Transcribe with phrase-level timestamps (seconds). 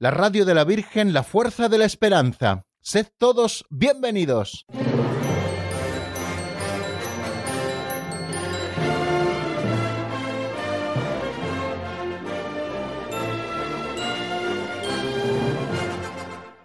[0.00, 2.64] la radio de la Virgen, la fuerza de la esperanza.
[2.80, 4.64] Sed todos bienvenidos.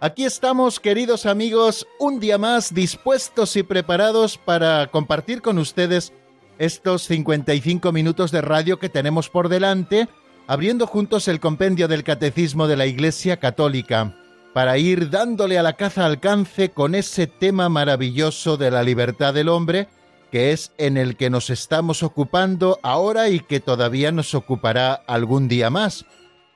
[0.00, 6.14] Aquí estamos, queridos amigos, un día más dispuestos y preparados para compartir con ustedes
[6.58, 10.08] estos 55 minutos de radio que tenemos por delante,
[10.46, 14.14] abriendo juntos el compendio del Catecismo de la Iglesia Católica,
[14.52, 19.48] para ir dándole a la caza alcance con ese tema maravilloso de la libertad del
[19.48, 19.88] hombre,
[20.30, 25.48] que es en el que nos estamos ocupando ahora y que todavía nos ocupará algún
[25.48, 26.06] día más.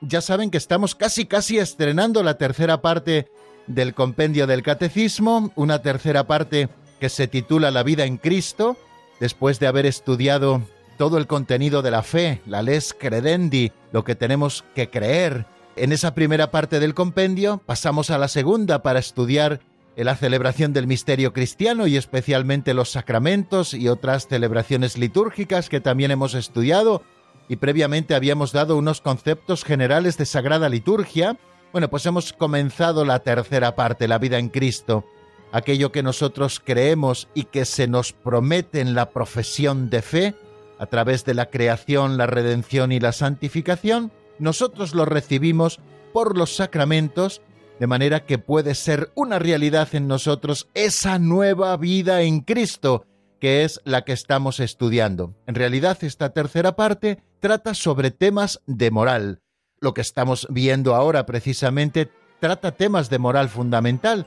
[0.01, 3.27] Ya saben que estamos casi casi estrenando la tercera parte
[3.67, 6.69] del compendio del catecismo, una tercera parte
[6.99, 8.77] que se titula La vida en Cristo,
[9.19, 10.61] después de haber estudiado
[11.01, 15.47] todo el contenido de la fe, la les credendi, lo que tenemos que creer.
[15.75, 19.61] En esa primera parte del compendio pasamos a la segunda para estudiar
[19.95, 26.11] la celebración del misterio cristiano y especialmente los sacramentos y otras celebraciones litúrgicas que también
[26.11, 27.01] hemos estudiado.
[27.49, 31.35] Y previamente habíamos dado unos conceptos generales de Sagrada Liturgia,
[31.71, 35.03] bueno, pues hemos comenzado la tercera parte, la vida en Cristo,
[35.51, 40.35] aquello que nosotros creemos y que se nos promete en la profesión de fe,
[40.81, 45.79] a través de la creación, la redención y la santificación, nosotros lo recibimos
[46.11, 47.43] por los sacramentos,
[47.79, 53.05] de manera que puede ser una realidad en nosotros esa nueva vida en Cristo,
[53.39, 55.35] que es la que estamos estudiando.
[55.45, 59.39] En realidad, esta tercera parte trata sobre temas de moral.
[59.81, 64.25] Lo que estamos viendo ahora precisamente trata temas de moral fundamental.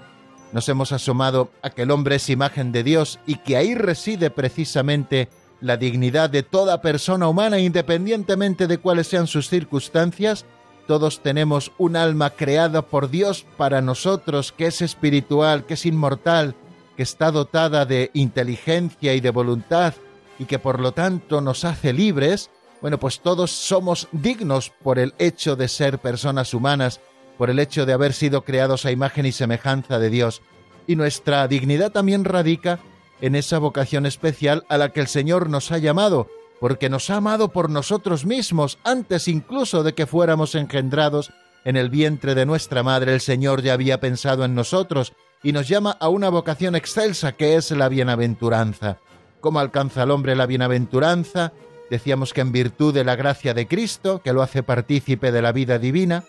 [0.52, 4.30] Nos hemos asomado a que el hombre es imagen de Dios y que ahí reside
[4.30, 5.28] precisamente
[5.60, 10.44] la dignidad de toda persona humana independientemente de cuáles sean sus circunstancias.
[10.86, 16.54] Todos tenemos un alma creada por Dios para nosotros, que es espiritual, que es inmortal,
[16.96, 19.94] que está dotada de inteligencia y de voluntad
[20.38, 22.50] y que por lo tanto nos hace libres,
[22.80, 27.00] bueno, pues todos somos dignos por el hecho de ser personas humanas,
[27.38, 30.42] por el hecho de haber sido creados a imagen y semejanza de Dios.
[30.86, 32.78] Y nuestra dignidad también radica
[33.20, 36.28] en esa vocación especial a la que el Señor nos ha llamado,
[36.60, 41.32] porque nos ha amado por nosotros mismos, antes incluso de que fuéramos engendrados
[41.64, 45.68] en el vientre de nuestra madre, el Señor ya había pensado en nosotros y nos
[45.68, 48.98] llama a una vocación excelsa que es la bienaventuranza.
[49.40, 51.52] ¿Cómo alcanza el hombre la bienaventuranza?
[51.90, 55.52] Decíamos que en virtud de la gracia de Cristo, que lo hace partícipe de la
[55.52, 56.24] vida divina,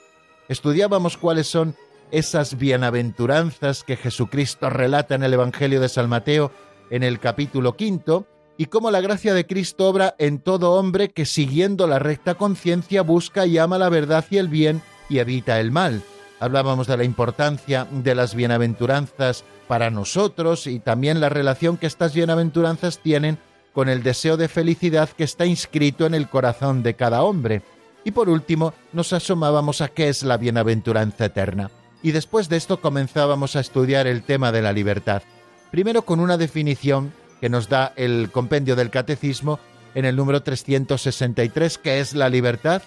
[0.50, 1.76] estudiábamos cuáles son
[2.12, 6.52] esas bienaventuranzas que Jesucristo relata en el Evangelio de San Mateo
[6.90, 11.26] en el capítulo quinto, y cómo la gracia de Cristo obra en todo hombre que
[11.26, 15.72] siguiendo la recta conciencia busca y ama la verdad y el bien y evita el
[15.72, 16.04] mal
[16.40, 22.14] hablábamos de la importancia de las bienaventuranzas para nosotros y también la relación que estas
[22.14, 23.38] bienaventuranzas tienen
[23.74, 27.62] con el deseo de felicidad que está inscrito en el corazón de cada hombre.
[28.04, 31.72] Y por último, nos asomábamos a qué es la bienaventuranza eterna.
[32.04, 35.24] Y después de esto comenzábamos a estudiar el tema de la libertad.
[35.72, 39.60] Primero con una definición que nos da el compendio del catecismo
[39.94, 42.82] en el número 363, que es la libertad,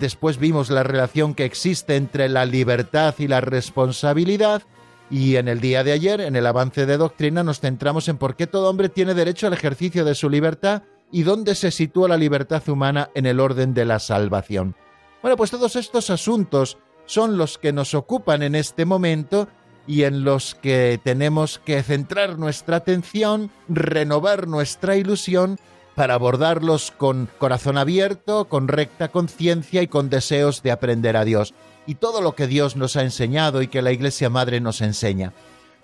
[0.00, 4.62] Después vimos la relación que existe entre la libertad y la responsabilidad.
[5.10, 8.34] Y en el día de ayer, en el avance de doctrina, nos centramos en por
[8.34, 10.82] qué todo hombre tiene derecho al ejercicio de su libertad
[11.12, 14.74] y dónde se sitúa la libertad humana en el orden de la salvación.
[15.20, 19.48] Bueno, pues todos estos asuntos son los que nos ocupan en este momento
[19.86, 25.58] y en los que tenemos que centrar nuestra atención, renovar nuestra ilusión
[25.94, 31.54] para abordarlos con corazón abierto, con recta conciencia y con deseos de aprender a Dios
[31.86, 35.32] y todo lo que Dios nos ha enseñado y que la Iglesia Madre nos enseña.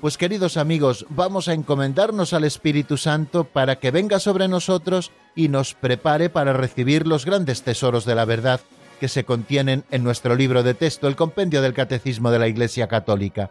[0.01, 5.49] Pues queridos amigos, vamos a encomendarnos al Espíritu Santo para que venga sobre nosotros y
[5.49, 8.61] nos prepare para recibir los grandes tesoros de la verdad
[8.99, 12.89] que se contienen en nuestro libro de texto, el compendio del Catecismo de la Iglesia
[12.89, 13.51] Católica.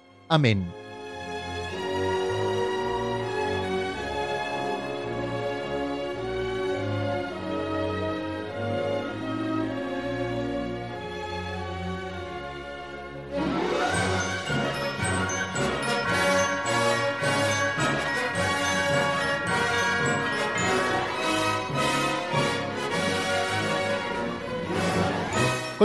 [0.31, 0.63] Amén.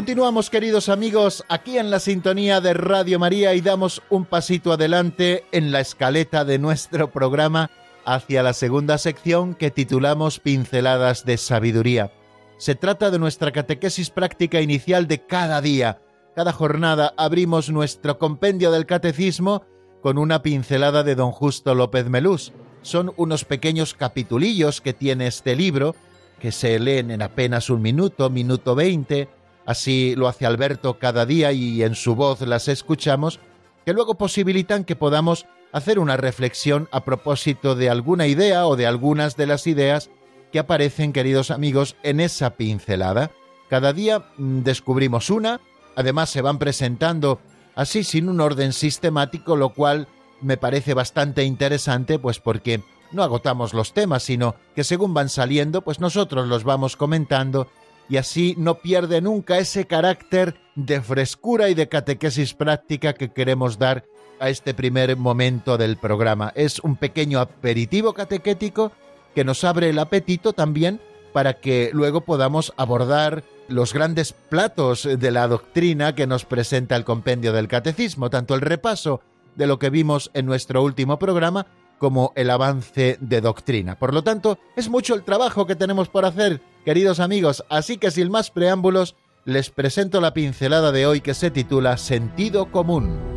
[0.07, 5.43] Continuamos, queridos amigos, aquí en la sintonía de Radio María y damos un pasito adelante
[5.51, 7.73] en la escaleta de nuestro programa
[8.05, 12.13] hacia la segunda sección que titulamos Pinceladas de Sabiduría.
[12.57, 16.01] Se trata de nuestra catequesis práctica inicial de cada día.
[16.37, 19.65] Cada jornada abrimos nuestro compendio del catecismo
[20.03, 22.53] con una pincelada de don Justo López Melús.
[22.83, 25.97] Son unos pequeños capitulillos que tiene este libro,
[26.39, 29.29] que se leen en apenas un minuto, minuto veinte,
[29.67, 33.41] Así lo hace Alberto cada día y en su voz las escuchamos,
[33.85, 38.87] que luego posibilitan que podamos hacer una reflexión a propósito de alguna idea o de
[38.87, 40.09] algunas de las ideas
[40.53, 43.33] que aparecen, queridos amigos, en esa pincelada.
[43.69, 45.61] Cada día mm, descubrimos una,
[45.97, 47.41] además se van presentando
[47.75, 50.07] así sin un orden sistemático, lo cual
[50.41, 52.83] me parece bastante interesante, pues porque
[53.13, 57.69] no agotamos los temas, sino que según van saliendo, pues nosotros los vamos comentando
[58.09, 63.79] y así no pierde nunca ese carácter de frescura y de catequesis práctica que queremos
[63.79, 64.05] dar
[64.39, 66.53] a este primer momento del programa.
[66.55, 68.93] Es un pequeño aperitivo catequético
[69.35, 71.01] que nos abre el apetito también
[71.33, 77.05] para que luego podamos abordar los grandes platos de la doctrina que nos presenta el
[77.05, 79.21] compendio del catecismo, tanto el repaso
[79.57, 81.67] de lo que vimos en nuestro último programa
[81.99, 83.99] como el avance de doctrina.
[83.99, 88.11] Por lo tanto, es mucho el trabajo que tenemos por hacer, queridos amigos, así que
[88.11, 93.37] sin más preámbulos, les presento la pincelada de hoy que se titula Sentido común.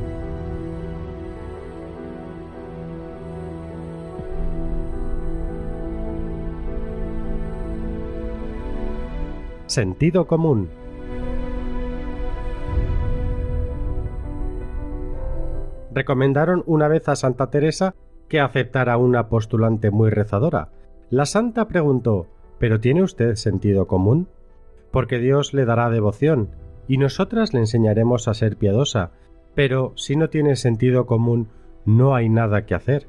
[9.68, 10.68] Sentido común.
[15.94, 17.94] Recomendaron una vez a Santa Teresa
[18.30, 20.70] que aceptara una postulante muy rezadora.
[21.10, 22.28] La santa preguntó
[22.60, 24.28] ¿Pero tiene usted sentido común?
[24.92, 26.50] Porque Dios le dará devoción,
[26.88, 29.12] y nosotras le enseñaremos a ser piadosa,
[29.56, 31.48] pero si no tiene sentido común,
[31.86, 33.08] no hay nada que hacer.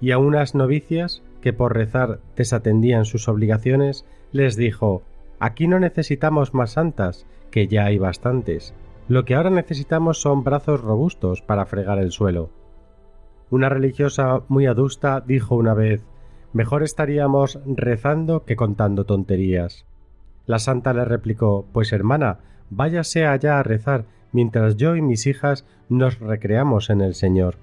[0.00, 5.02] Y a unas novicias, que por rezar desatendían sus obligaciones, les dijo
[5.38, 8.74] Aquí no necesitamos más santas, que ya hay bastantes.
[9.08, 12.50] Lo que ahora necesitamos son brazos robustos para fregar el suelo.
[13.52, 16.02] Una religiosa muy adusta dijo una vez
[16.54, 19.84] Mejor estaríamos rezando que contando tonterías.
[20.46, 22.38] La santa le replicó Pues hermana,
[22.70, 27.56] váyase allá a rezar, mientras yo y mis hijas nos recreamos en el Señor.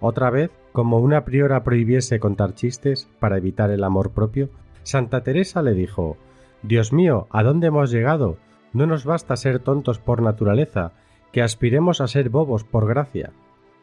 [0.00, 4.48] Otra vez, como una priora prohibiese contar chistes para evitar el amor propio,
[4.82, 6.16] Santa Teresa le dijo
[6.62, 8.38] Dios mío, ¿a dónde hemos llegado?
[8.72, 10.92] No nos basta ser tontos por naturaleza,
[11.32, 13.32] que aspiremos a ser bobos por gracia.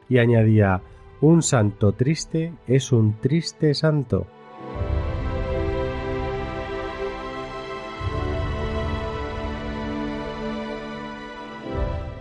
[0.07, 0.81] Y añadía
[1.21, 4.27] un santo triste es un triste santo.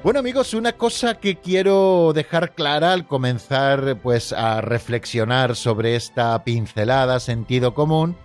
[0.02, 6.42] Bueno amigos, una cosa que quiero dejar clara al comenzar pues a reflexionar sobre esta
[6.44, 8.16] pincelada sentido común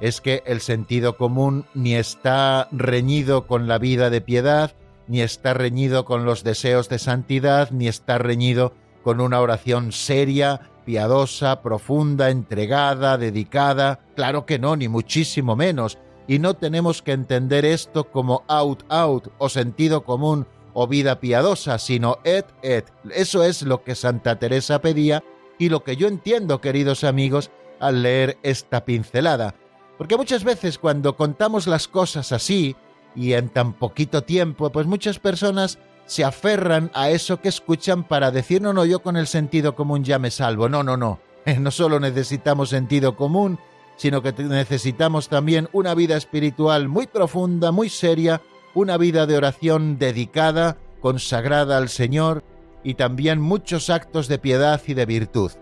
[0.00, 4.72] es que el sentido común ni está reñido con la vida de piedad,
[5.08, 8.72] ni está reñido con los deseos de santidad, ni está reñido
[9.02, 14.00] con una oración seria, piadosa, profunda, entregada, dedicada.
[14.14, 15.98] Claro que no, ni muchísimo menos.
[16.28, 21.78] Y no tenemos que entender esto como out out o sentido común o vida piadosa,
[21.78, 22.86] sino et et.
[23.10, 25.22] Eso es lo que Santa Teresa pedía
[25.58, 29.54] y lo que yo entiendo, queridos amigos, al leer esta pincelada.
[29.98, 32.76] Porque muchas veces cuando contamos las cosas así
[33.14, 38.30] y en tan poquito tiempo, pues muchas personas se aferran a eso que escuchan para
[38.30, 40.68] decir, no, no, yo con el sentido común ya me salvo.
[40.68, 41.20] No, no, no.
[41.58, 43.58] No solo necesitamos sentido común,
[43.96, 48.42] sino que necesitamos también una vida espiritual muy profunda, muy seria,
[48.74, 52.44] una vida de oración dedicada, consagrada al Señor
[52.84, 55.52] y también muchos actos de piedad y de virtud.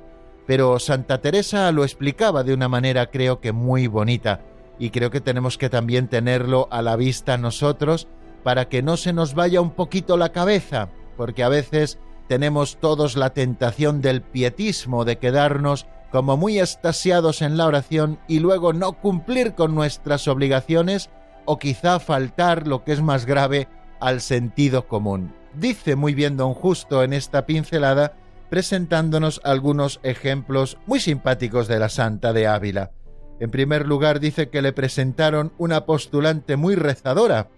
[0.46, 4.40] Pero Santa Teresa lo explicaba de una manera creo que muy bonita
[4.78, 8.08] y creo que tenemos que también tenerlo a la vista nosotros
[8.42, 13.16] para que no se nos vaya un poquito la cabeza, porque a veces tenemos todos
[13.16, 18.92] la tentación del pietismo, de quedarnos como muy estasiados en la oración y luego no
[18.94, 21.10] cumplir con nuestras obligaciones
[21.44, 23.68] o quizá faltar, lo que es más grave,
[24.00, 25.34] al sentido común.
[25.54, 28.14] Dice muy bien don Justo en esta pincelada,
[28.48, 32.92] presentándonos algunos ejemplos muy simpáticos de la Santa de Ávila.
[33.38, 37.48] En primer lugar dice que le presentaron una postulante muy rezadora,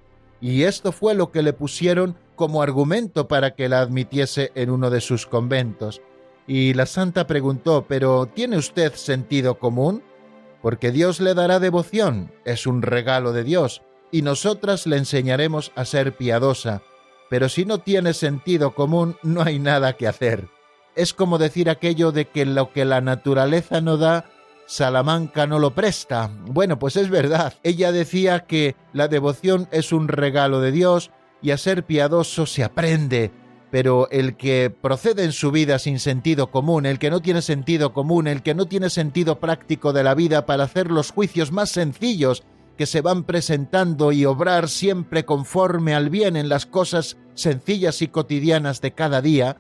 [0.43, 4.91] y esto fue lo que le pusieron como argumento para que la admitiese en uno
[4.91, 6.03] de sus conventos.
[6.49, 10.03] Y la santa preguntó, ¿pero tiene usted sentido común?
[10.61, 15.85] Porque Dios le dará devoción, es un regalo de Dios, y nosotras le enseñaremos a
[15.85, 16.83] ser piadosa,
[17.31, 20.49] pero si no tiene sentido común no hay nada que hacer.
[20.97, 24.27] Es como decir aquello de que lo que la naturaleza no da,
[24.67, 26.31] Salamanca no lo presta.
[26.47, 27.55] Bueno, pues es verdad.
[27.63, 31.11] Ella decía que la devoción es un regalo de Dios
[31.43, 33.33] y a ser piadoso se aprende,
[33.71, 37.93] pero el que procede en su vida sin sentido común, el que no tiene sentido
[37.93, 41.71] común, el que no tiene sentido práctico de la vida para hacer los juicios más
[41.71, 42.45] sencillos
[42.77, 48.09] que se van presentando y obrar siempre conforme al bien en las cosas sencillas y
[48.09, 49.59] cotidianas de cada día,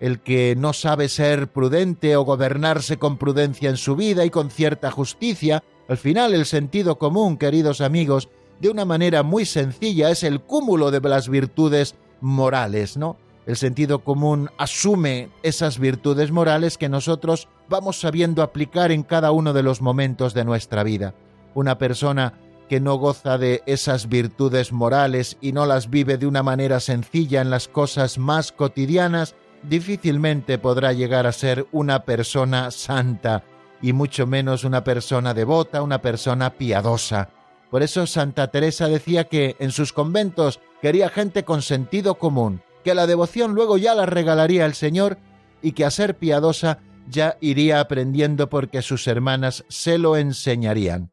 [0.00, 4.50] el que no sabe ser prudente o gobernarse con prudencia en su vida y con
[4.50, 8.28] cierta justicia, al final el sentido común, queridos amigos,
[8.60, 13.16] de una manera muy sencilla es el cúmulo de las virtudes morales, ¿no?
[13.46, 19.52] El sentido común asume esas virtudes morales que nosotros vamos sabiendo aplicar en cada uno
[19.52, 21.14] de los momentos de nuestra vida.
[21.54, 22.34] Una persona
[22.70, 27.42] que no goza de esas virtudes morales y no las vive de una manera sencilla
[27.42, 29.34] en las cosas más cotidianas,
[29.68, 33.44] difícilmente podrá llegar a ser una persona santa
[33.82, 37.30] y mucho menos una persona devota, una persona piadosa.
[37.70, 42.94] Por eso Santa Teresa decía que en sus conventos quería gente con sentido común, que
[42.94, 45.18] la devoción luego ya la regalaría el Señor
[45.60, 46.78] y que a ser piadosa
[47.08, 51.10] ya iría aprendiendo porque sus hermanas se lo enseñarían.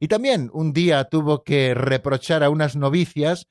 [0.00, 3.46] Y también un día tuvo que reprochar a unas novicias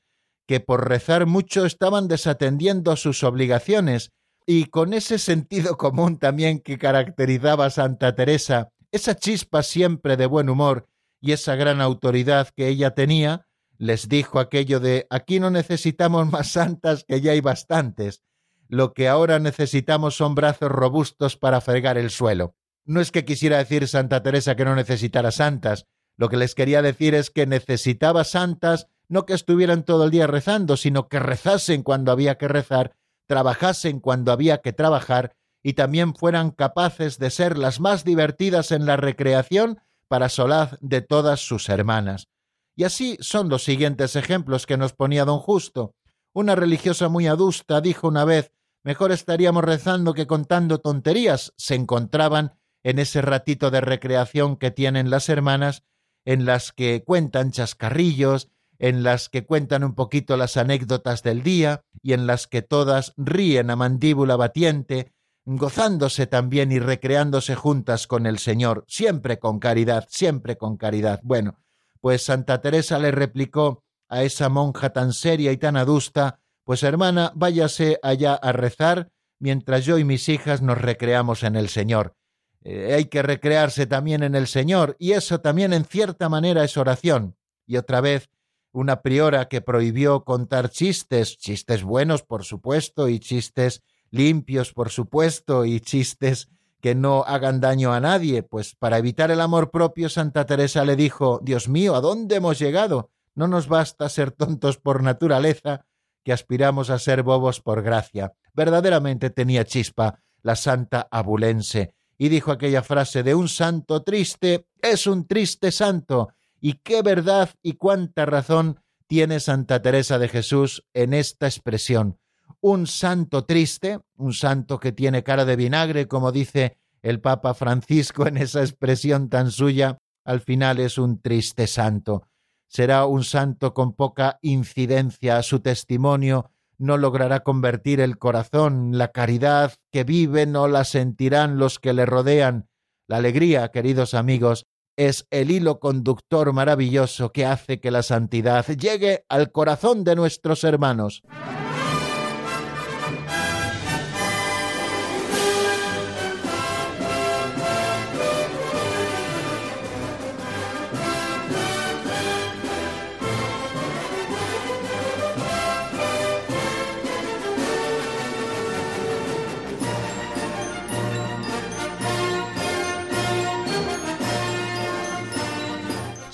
[0.48, 4.12] que por rezar mucho estaban desatendiendo sus obligaciones,
[4.50, 10.26] y con ese sentido común también que caracterizaba a Santa Teresa, esa chispa siempre de
[10.26, 10.88] buen humor
[11.20, 13.46] y esa gran autoridad que ella tenía,
[13.78, 18.24] les dijo aquello de aquí no necesitamos más santas que ya hay bastantes.
[18.70, 22.56] Lo que ahora necesitamos son brazos robustos para fregar el suelo.
[22.86, 26.82] No es que quisiera decir Santa Teresa que no necesitara santas, lo que les quería
[26.82, 31.84] decir es que necesitaba santas no que estuvieran todo el día rezando, sino que rezasen
[31.84, 32.94] cuando había que rezar,
[33.28, 38.86] trabajasen cuando había que trabajar y también fueran capaces de ser las más divertidas en
[38.86, 42.28] la recreación para solaz de todas sus hermanas.
[42.76, 45.96] Y así son los siguientes ejemplos que nos ponía don Justo.
[46.34, 48.52] Una religiosa muy adusta dijo una vez
[48.88, 51.54] Mejor estaríamos rezando que contando tonterías.
[51.58, 55.84] Se encontraban en ese ratito de recreación que tienen las hermanas,
[56.24, 61.82] en las que cuentan chascarrillos, en las que cuentan un poquito las anécdotas del día
[62.02, 65.14] y en las que todas ríen a mandíbula batiente,
[65.46, 71.22] gozándose también y recreándose juntas con el Señor, siempre con caridad, siempre con caridad.
[71.24, 71.60] Bueno,
[72.02, 77.32] pues Santa Teresa le replicó a esa monja tan seria y tan adusta, pues hermana,
[77.36, 82.16] váyase allá a rezar, mientras yo y mis hijas nos recreamos en el Señor.
[82.64, 86.76] Eh, hay que recrearse también en el Señor, y eso también en cierta manera es
[86.76, 87.38] oración.
[87.66, 88.30] Y otra vez,
[88.72, 95.66] una priora que prohibió contar chistes, chistes buenos, por supuesto, y chistes limpios, por supuesto,
[95.66, 96.50] y chistes
[96.82, 100.96] que no hagan daño a nadie, pues para evitar el amor propio Santa Teresa le
[100.96, 103.10] dijo Dios mío, ¿a dónde hemos llegado?
[103.36, 105.86] No nos basta ser tontos por naturaleza,
[106.24, 108.34] que aspiramos a ser bobos por gracia.
[108.54, 115.08] Verdaderamente tenía chispa la santa abulense, y dijo aquella frase de un santo triste es
[115.08, 121.14] un triste santo, y qué verdad y cuánta razón tiene Santa Teresa de Jesús en
[121.14, 122.20] esta expresión
[122.62, 128.28] un santo triste, un santo que tiene cara de vinagre, como dice el Papa Francisco
[128.28, 132.28] en esa expresión tan suya, al final es un triste santo.
[132.68, 139.12] Será un santo con poca incidencia a su testimonio, no logrará convertir el corazón, la
[139.12, 142.68] caridad que vive no la sentirán los que le rodean.
[143.08, 149.24] La alegría, queridos amigos, es el hilo conductor maravilloso que hace que la santidad llegue
[149.30, 151.24] al corazón de nuestros hermanos.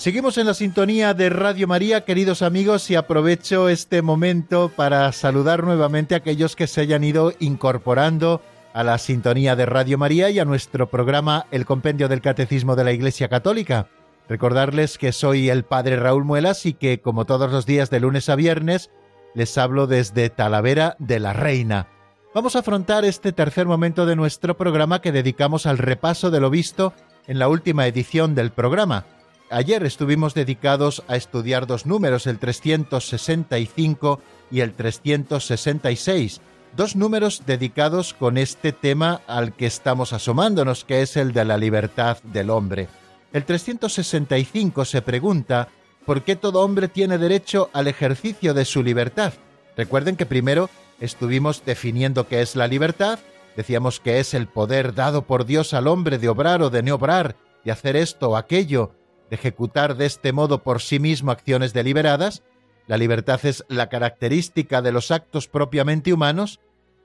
[0.04, 5.64] Seguimos en la sintonía de Radio María, queridos amigos, y aprovecho este momento para saludar
[5.64, 8.42] nuevamente a aquellos que se hayan ido incorporando
[8.74, 12.84] a la sintonía de Radio María y a nuestro programa El Compendio del Catecismo de
[12.84, 13.88] la Iglesia Católica.
[14.28, 18.28] Recordarles que soy el Padre Raúl Muelas y que, como todos los días de lunes
[18.28, 18.92] a viernes,
[19.36, 21.88] les hablo desde Talavera de la Reina.
[22.36, 26.50] Vamos a afrontar este tercer momento de nuestro programa que dedicamos al repaso de lo
[26.50, 26.94] visto
[27.26, 29.06] en la última edición del programa.
[29.54, 34.20] Ayer estuvimos dedicados a estudiar dos números, el 365
[34.50, 36.42] y el 366,
[36.76, 41.58] dos números dedicados con este tema al que estamos asomándonos, que es el de la
[41.58, 42.88] libertad del hombre.
[43.32, 45.68] El 365 se pregunta
[46.04, 49.34] por qué todo hombre tiene derecho al ejercicio de su libertad.
[49.78, 53.20] Recuerden que primero estuvimos definiendo qué es la libertad,
[53.56, 56.96] decíamos que es el poder dado por Dios al hombre de obrar o de no
[56.96, 58.96] obrar, de hacer esto o aquello,
[59.34, 62.44] ejecutar de este modo por sí mismo acciones deliberadas,
[62.88, 66.60] la libertad es la característica de los actos propiamente humanos,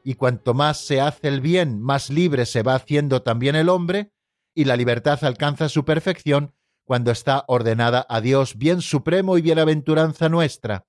[0.05, 4.13] y cuanto más se hace el bien, más libre se va haciendo también el hombre,
[4.55, 6.55] y la libertad alcanza su perfección
[6.85, 10.87] cuando está ordenada a Dios, bien supremo y bienaventuranza nuestra.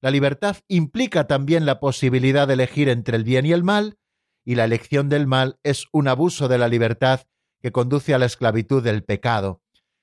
[0.00, 3.98] La libertad implica también la posibilidad de elegir entre el bien y el mal,
[4.44, 7.22] y la elección del mal es un abuso de la libertad
[7.60, 9.60] que conduce a la esclavitud del pecado.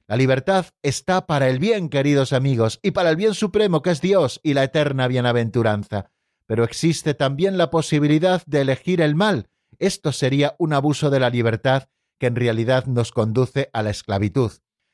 [0.10, 4.00] La libertad está para el bien, queridos amigos, y para el bien supremo que es
[4.00, 6.12] Dios y la eterna bienaventuranza.
[6.46, 9.50] Pero existe también la posibilidad de elegir el mal.
[9.80, 14.54] Esto sería un abuso de la libertad que en realidad nos conduce a la esclavitud.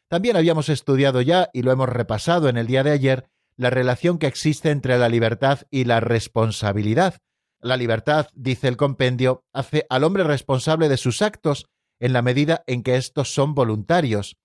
[0.09, 4.17] También habíamos estudiado ya, y lo hemos repasado en el día de ayer, la relación
[4.17, 7.19] que existe entre la libertad y la responsabilidad.
[7.61, 11.67] La libertad, dice el compendio, hace al hombre responsable de sus actos
[11.99, 14.37] en la medida en que estos son voluntarios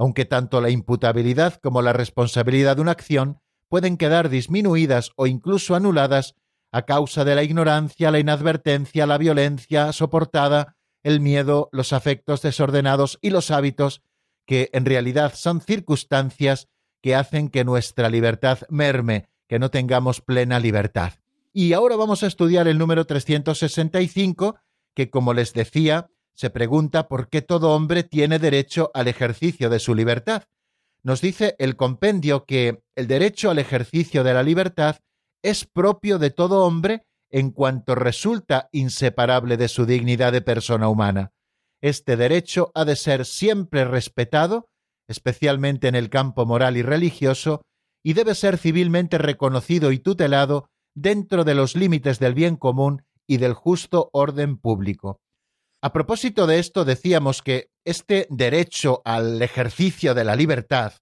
[0.00, 5.74] aunque tanto la imputabilidad como la responsabilidad de una acción pueden quedar disminuidas o incluso
[5.74, 6.36] anuladas
[6.72, 13.18] a causa de la ignorancia, la inadvertencia, la violencia soportada, el miedo, los afectos desordenados
[13.20, 14.00] y los hábitos,
[14.46, 16.68] que en realidad son circunstancias
[17.02, 21.12] que hacen que nuestra libertad merme, que no tengamos plena libertad.
[21.52, 24.56] Y ahora vamos a estudiar el número 365,
[24.94, 26.08] que como les decía,
[26.40, 30.44] se pregunta por qué todo hombre tiene derecho al ejercicio de su libertad.
[31.02, 34.96] Nos dice el compendio que el derecho al ejercicio de la libertad
[35.42, 41.34] es propio de todo hombre en cuanto resulta inseparable de su dignidad de persona humana.
[41.82, 44.70] Este derecho ha de ser siempre respetado,
[45.08, 47.60] especialmente en el campo moral y religioso,
[48.02, 53.36] y debe ser civilmente reconocido y tutelado dentro de los límites del bien común y
[53.36, 55.20] del justo orden público.
[55.82, 60.92] A propósito de esto, decíamos que este derecho al ejercicio de la libertad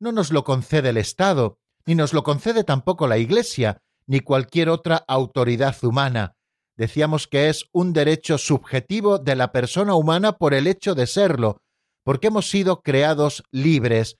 [0.00, 4.68] no nos lo concede el Estado, ni nos lo concede tampoco la Iglesia, ni cualquier
[4.68, 6.34] otra autoridad humana.
[6.76, 11.62] Decíamos que es un derecho subjetivo de la persona humana por el hecho de serlo,
[12.04, 14.18] porque hemos sido creados libres,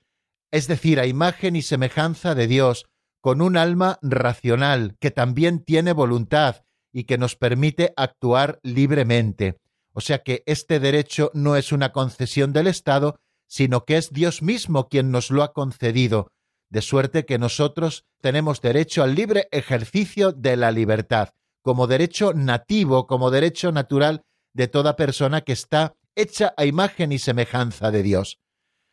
[0.51, 2.85] es decir, a imagen y semejanza de Dios,
[3.21, 9.59] con un alma racional que también tiene voluntad y que nos permite actuar libremente.
[9.97, 14.43] O sea que este derecho no es una concesión del Estado, sino que es Dios
[14.43, 16.31] mismo quien nos lo ha concedido,
[16.69, 21.29] de suerte que nosotros tenemos derecho al libre ejercicio de la libertad,
[21.63, 24.21] como derecho nativo, como derecho natural
[24.53, 28.37] de toda persona que está hecha a imagen y semejanza de Dios.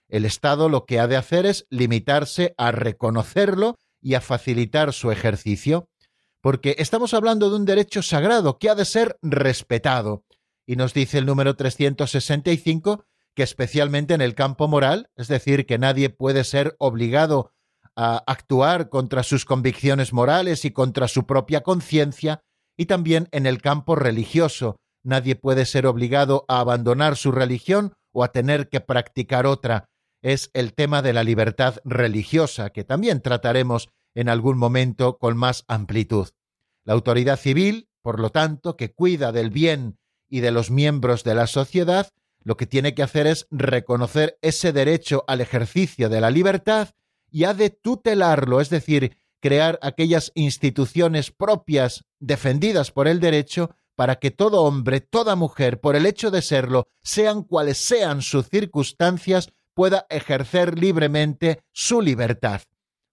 [0.09, 5.11] El Estado lo que ha de hacer es limitarse a reconocerlo y a facilitar su
[5.11, 5.87] ejercicio,
[6.41, 10.25] porque estamos hablando de un derecho sagrado que ha de ser respetado,
[10.67, 15.79] y nos dice el número 365 que especialmente en el campo moral, es decir, que
[15.79, 17.53] nadie puede ser obligado
[17.97, 22.41] a actuar contra sus convicciones morales y contra su propia conciencia,
[22.77, 28.25] y también en el campo religioso, nadie puede ser obligado a abandonar su religión o
[28.25, 29.87] a tener que practicar otra.
[30.23, 35.65] Es el tema de la libertad religiosa, que también trataremos en algún momento con más
[35.69, 36.29] amplitud.
[36.85, 39.99] La autoridad civil, por lo tanto, que cuida del bien
[40.35, 42.09] y de los miembros de la sociedad,
[42.43, 46.89] lo que tiene que hacer es reconocer ese derecho al ejercicio de la libertad
[47.31, 54.17] y ha de tutelarlo, es decir, crear aquellas instituciones propias defendidas por el derecho para
[54.17, 59.53] que todo hombre, toda mujer, por el hecho de serlo, sean cuales sean sus circunstancias,
[59.73, 62.63] pueda ejercer libremente su libertad.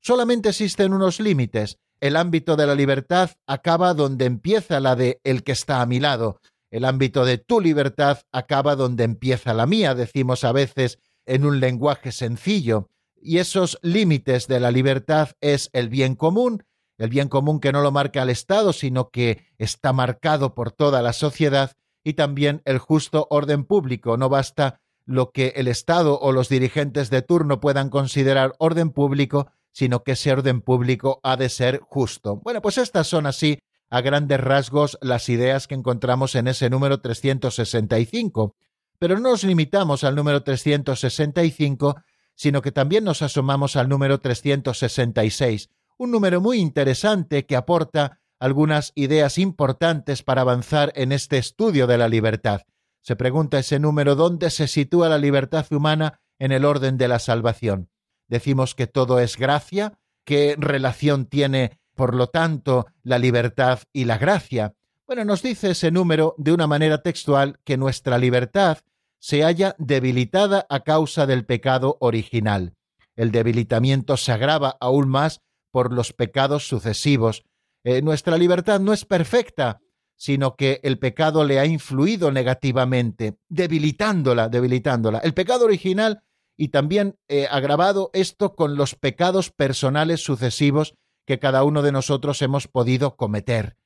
[0.01, 1.77] Solamente existen unos límites.
[1.99, 5.99] El ámbito de la libertad acaba donde empieza la de el que está a mi
[5.99, 6.39] lado,
[6.71, 11.59] el ámbito de tu libertad acaba donde empieza la mía, decimos a veces en un
[11.59, 12.89] lenguaje sencillo.
[13.23, 16.63] y esos límites de la libertad es el bien común,
[16.97, 21.03] el bien común que no lo marca el Estado, sino que está marcado por toda
[21.03, 24.17] la sociedad, y también el justo orden público.
[24.17, 29.51] No basta lo que el Estado o los dirigentes de turno puedan considerar orden público,
[29.71, 32.37] sino que ese orden público ha de ser justo.
[32.37, 33.59] Bueno, pues estas son así,
[33.91, 38.55] a grandes rasgos, las ideas que encontramos en ese número 365.
[38.97, 41.97] Pero no nos limitamos al número 365,
[42.33, 48.93] sino que también nos asomamos al número 366, un número muy interesante que aporta algunas
[48.95, 52.61] ideas importantes para avanzar en este estudio de la libertad.
[53.01, 57.19] Se pregunta ese número dónde se sitúa la libertad humana en el orden de la
[57.19, 57.89] salvación.
[58.27, 64.17] Decimos que todo es gracia, qué relación tiene, por lo tanto, la libertad y la
[64.17, 64.73] gracia.
[65.05, 68.79] Bueno, nos dice ese número de una manera textual que nuestra libertad
[69.19, 72.73] se halla debilitada a causa del pecado original.
[73.15, 77.43] El debilitamiento se agrava aún más por los pecados sucesivos.
[77.83, 79.79] Eh, nuestra libertad no es perfecta,
[80.15, 85.19] sino que el pecado le ha influido negativamente, debilitándola, debilitándola.
[85.19, 86.23] El pecado original
[86.57, 92.41] y también eh, agravado esto con los pecados personales sucesivos que cada uno de nosotros
[92.41, 93.77] hemos podido cometer.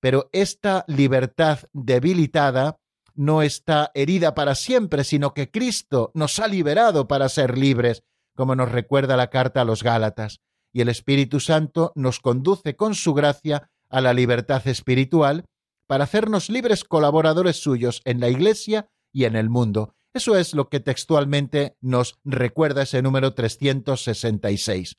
[0.00, 2.78] Pero esta libertad debilitada
[3.14, 8.02] no está herida para siempre, sino que Cristo nos ha liberado para ser libres,
[8.34, 10.40] como nos recuerda la carta a los Gálatas,
[10.72, 15.44] y el Espíritu Santo nos conduce con su gracia a la libertad espiritual
[15.86, 19.94] para hacernos libres colaboradores suyos en la Iglesia y en el mundo.
[20.12, 24.96] Eso es lo que textualmente nos recuerda ese número 366.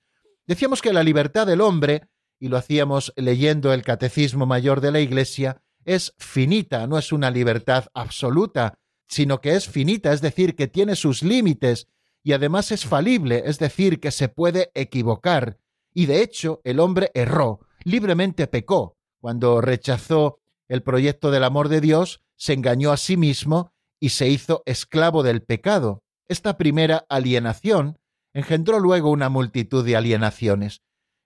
[0.47, 2.07] Decíamos que la libertad del hombre,
[2.39, 7.31] y lo hacíamos leyendo el Catecismo Mayor de la Iglesia, es finita, no es una
[7.31, 8.77] libertad absoluta,
[9.07, 11.87] sino que es finita, es decir, que tiene sus límites
[12.23, 15.59] y además es falible, es decir, que se puede equivocar.
[15.93, 18.97] Y de hecho, el hombre erró, libremente pecó.
[19.19, 24.27] Cuando rechazó el proyecto del amor de Dios, se engañó a sí mismo y se
[24.27, 26.03] hizo esclavo del pecado.
[26.27, 27.99] Esta primera alienación
[28.35, 30.81] engendró luego una multitud de alienaciones.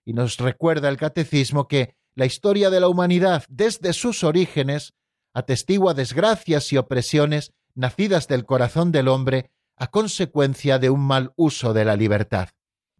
[0.06, 4.94] Y nos recuerda el catecismo que la historia de la humanidad desde sus orígenes
[5.34, 11.72] atestigua desgracias y opresiones nacidas del corazón del hombre a consecuencia de un mal uso
[11.72, 12.50] de la libertad.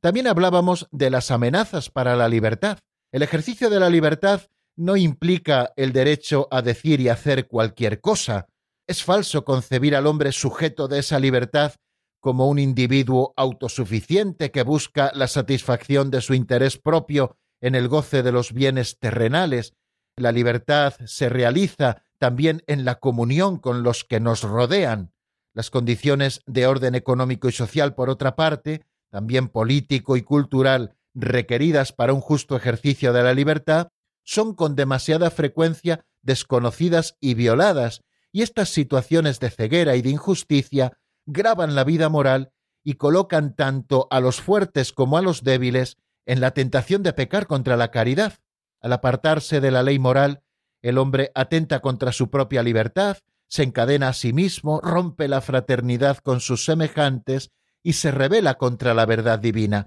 [0.00, 2.78] También hablábamos de las amenazas para la libertad.
[3.12, 4.42] El ejercicio de la libertad
[4.76, 8.48] no implica el derecho a decir y hacer cualquier cosa.
[8.88, 11.74] Es falso concebir al hombre sujeto de esa libertad
[12.20, 18.22] como un individuo autosuficiente que busca la satisfacción de su interés propio en el goce
[18.22, 19.74] de los bienes terrenales.
[20.16, 25.12] La libertad se realiza también en la comunión con los que nos rodean.
[25.54, 31.92] Las condiciones de orden económico y social, por otra parte, también político y cultural, requeridas
[31.92, 33.88] para un justo ejercicio de la libertad,
[34.22, 38.02] son con demasiada frecuencia desconocidas y violadas,
[38.32, 42.52] y estas situaciones de ceguera y de injusticia graban la vida moral
[42.82, 47.46] y colocan tanto a los fuertes como a los débiles en la tentación de pecar
[47.46, 48.38] contra la caridad.
[48.80, 50.42] Al apartarse de la ley moral,
[50.82, 56.18] el hombre atenta contra su propia libertad, se encadena a sí mismo, rompe la fraternidad
[56.18, 57.50] con sus semejantes
[57.82, 59.86] y se rebela contra la verdad divina.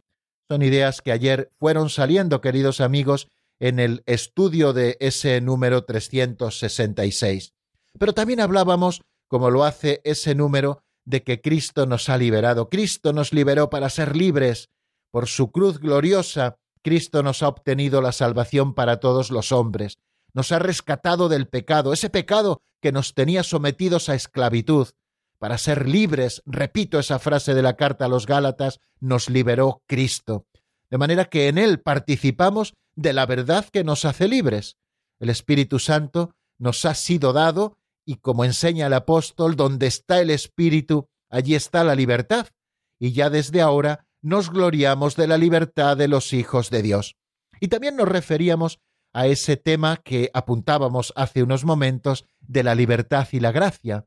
[0.49, 7.53] Son ideas que ayer fueron saliendo, queridos amigos, en el estudio de ese número 366.
[7.97, 12.69] Pero también hablábamos, como lo hace ese número, de que Cristo nos ha liberado.
[12.69, 14.69] Cristo nos liberó para ser libres,
[15.11, 19.99] por su cruz gloriosa, Cristo nos ha obtenido la salvación para todos los hombres,
[20.33, 24.89] nos ha rescatado del pecado, ese pecado que nos tenía sometidos a esclavitud.
[25.37, 30.45] Para ser libres, repito esa frase de la carta a los Gálatas, nos liberó Cristo.
[30.89, 34.77] De manera que en Él participamos de la verdad que nos hace libres.
[35.19, 40.29] El Espíritu Santo nos ha sido dado y como enseña el apóstol, donde está el
[40.29, 42.47] Espíritu, allí está la libertad.
[42.99, 47.15] Y ya desde ahora nos gloriamos de la libertad de los hijos de Dios.
[47.59, 48.79] Y también nos referíamos
[49.13, 54.05] a ese tema que apuntábamos hace unos momentos de la libertad y la gracia.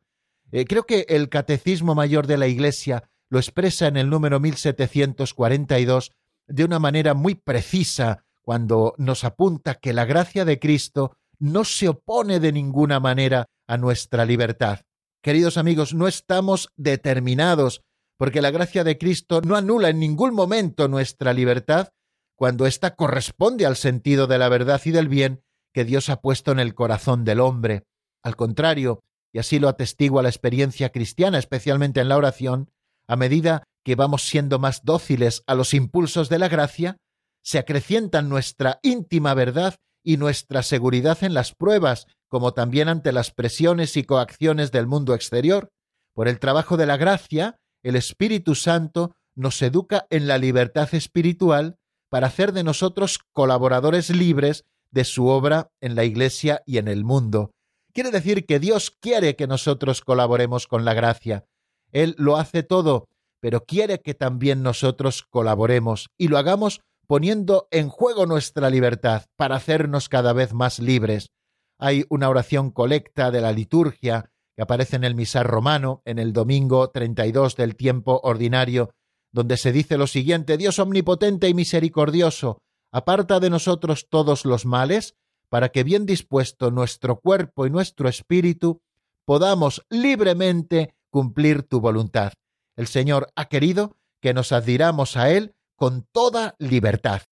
[0.51, 6.13] Eh, creo que el Catecismo Mayor de la Iglesia lo expresa en el número 1742
[6.47, 11.89] de una manera muy precisa cuando nos apunta que la gracia de Cristo no se
[11.89, 14.81] opone de ninguna manera a nuestra libertad.
[15.23, 17.83] Queridos amigos, no estamos determinados
[18.19, 21.89] porque la gracia de Cristo no anula en ningún momento nuestra libertad
[22.37, 26.53] cuando ésta corresponde al sentido de la verdad y del bien que Dios ha puesto
[26.53, 27.85] en el corazón del hombre.
[28.23, 29.01] Al contrario,
[29.33, 32.71] y así lo atestigua la experiencia cristiana, especialmente en la oración,
[33.07, 36.97] a medida que vamos siendo más dóciles a los impulsos de la gracia,
[37.43, 39.77] se acrecientan nuestra íntima verdad
[40.07, 45.15] y nuestra seguridad en las pruebas, como también ante las presiones y coacciones del mundo
[45.15, 45.73] exterior.
[46.15, 51.77] Por el trabajo de la gracia, el Espíritu Santo nos educa en la libertad espiritual
[52.09, 57.05] para hacer de nosotros colaboradores libres de su obra en la Iglesia y en el
[57.05, 57.51] mundo.
[57.93, 61.47] Quiere decir que Dios quiere que nosotros colaboremos con la gracia.
[61.91, 63.09] Él lo hace todo,
[63.41, 69.57] pero quiere que también nosotros colaboremos y lo hagamos poniendo en juego nuestra libertad para
[69.57, 71.31] hacernos cada vez más libres.
[71.79, 76.33] Hay una oración colecta de la liturgia que aparece en el misal romano, en el
[76.33, 78.91] domingo 32 del tiempo ordinario,
[79.31, 85.15] donde se dice lo siguiente, Dios omnipotente y misericordioso, aparta de nosotros todos los males,
[85.49, 88.81] para que bien dispuesto nuestro cuerpo y nuestro espíritu
[89.27, 92.33] podamos libremente cumplir tu voluntad.
[92.77, 97.23] El Señor ha querido que nos adhiramos a Él con toda libertad.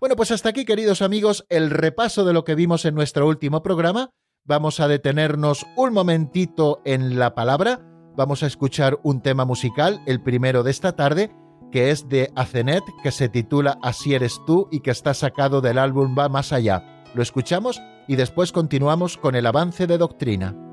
[0.00, 3.62] Bueno, pues hasta aquí, queridos amigos, el repaso de lo que vimos en nuestro último
[3.62, 4.10] programa.
[4.44, 7.80] Vamos a detenernos un momentito en la palabra.
[8.16, 11.30] Vamos a escuchar un tema musical, el primero de esta tarde,
[11.70, 15.78] que es de Acenet, que se titula Así eres tú y que está sacado del
[15.78, 17.04] álbum Va más allá.
[17.14, 20.69] Lo escuchamos y después continuamos con el avance de doctrina.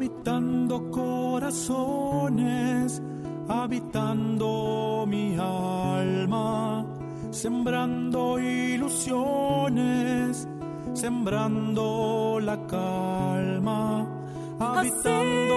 [0.00, 3.02] Habitando corazones
[3.50, 6.86] habitando mi alma,
[7.30, 10.48] sembrando ilusiones,
[10.94, 14.08] sembrando la calma,
[14.58, 15.54] habitando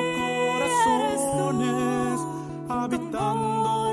[0.57, 2.19] corazones,
[2.67, 3.92] habitando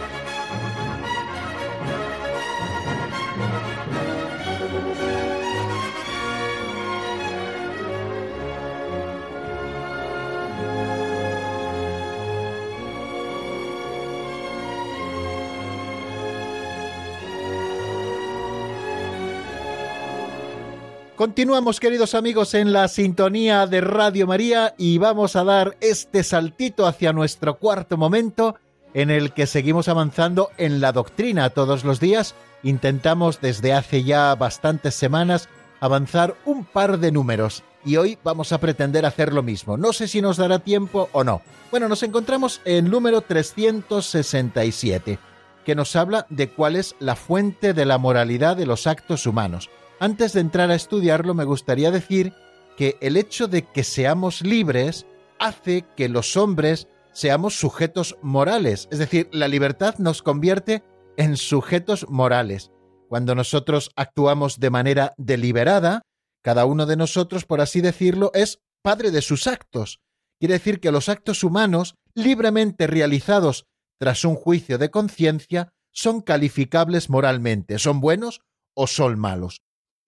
[21.21, 26.87] Continuamos, queridos amigos, en la sintonía de Radio María y vamos a dar este saltito
[26.87, 28.55] hacia nuestro cuarto momento
[28.95, 32.33] en el que seguimos avanzando en la doctrina todos los días.
[32.63, 35.47] Intentamos desde hace ya bastantes semanas
[35.79, 39.77] avanzar un par de números y hoy vamos a pretender hacer lo mismo.
[39.77, 41.43] No sé si nos dará tiempo o no.
[41.69, 45.19] Bueno, nos encontramos en número 367,
[45.65, 49.69] que nos habla de cuál es la fuente de la moralidad de los actos humanos.
[50.01, 52.33] Antes de entrar a estudiarlo, me gustaría decir
[52.75, 55.05] que el hecho de que seamos libres
[55.37, 60.81] hace que los hombres seamos sujetos morales, es decir, la libertad nos convierte
[61.17, 62.71] en sujetos morales.
[63.09, 66.01] Cuando nosotros actuamos de manera deliberada,
[66.41, 69.99] cada uno de nosotros, por así decirlo, es padre de sus actos.
[70.39, 73.67] Quiere decir que los actos humanos, libremente realizados
[73.99, 78.41] tras un juicio de conciencia, son calificables moralmente, son buenos
[78.73, 79.61] o son malos.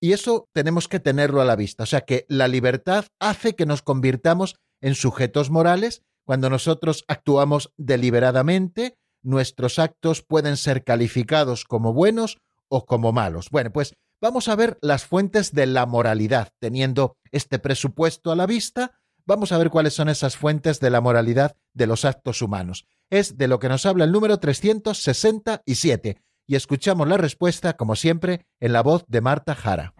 [0.03, 1.83] Y eso tenemos que tenerlo a la vista.
[1.83, 6.03] O sea que la libertad hace que nos convirtamos en sujetos morales.
[6.25, 13.49] Cuando nosotros actuamos deliberadamente, nuestros actos pueden ser calificados como buenos o como malos.
[13.49, 16.49] Bueno, pues vamos a ver las fuentes de la moralidad.
[16.59, 20.99] Teniendo este presupuesto a la vista, vamos a ver cuáles son esas fuentes de la
[20.99, 22.85] moralidad de los actos humanos.
[23.09, 28.45] Es de lo que nos habla el número 367 y escuchamos la respuesta, como siempre,
[28.59, 29.93] en la voz de Marta Jara.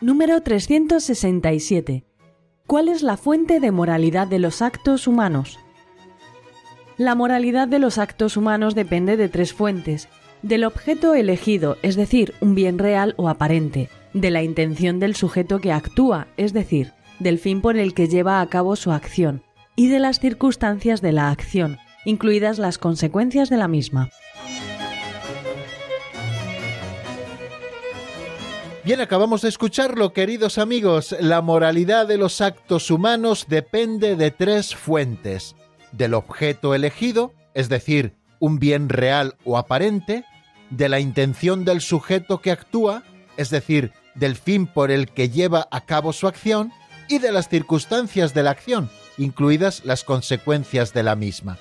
[0.00, 2.04] Número 367.
[2.66, 5.60] ¿Cuál es la fuente de moralidad de los actos humanos?
[6.96, 10.08] La moralidad de los actos humanos depende de tres fuentes.
[10.42, 13.90] Del objeto elegido, es decir, un bien real o aparente.
[14.12, 18.40] De la intención del sujeto que actúa, es decir, del fin por el que lleva
[18.40, 19.42] a cabo su acción
[19.76, 24.10] y de las circunstancias de la acción, incluidas las consecuencias de la misma.
[28.84, 31.14] Bien, acabamos de escucharlo, queridos amigos.
[31.20, 35.54] La moralidad de los actos humanos depende de tres fuentes.
[35.92, 40.24] Del objeto elegido, es decir, un bien real o aparente,
[40.70, 43.04] de la intención del sujeto que actúa,
[43.36, 46.72] es decir, del fin por el que lleva a cabo su acción,
[47.08, 51.58] y de las circunstancias de la acción, incluidas las consecuencias de la misma.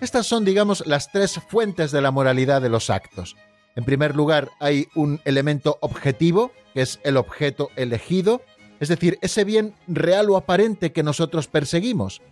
[0.00, 3.36] Estas son, digamos, las tres fuentes de la moralidad de los actos.
[3.76, 8.42] En primer lugar, hay un elemento objetivo, que es el objeto elegido,
[8.80, 12.22] es decir, ese bien real o aparente que nosotros perseguimos.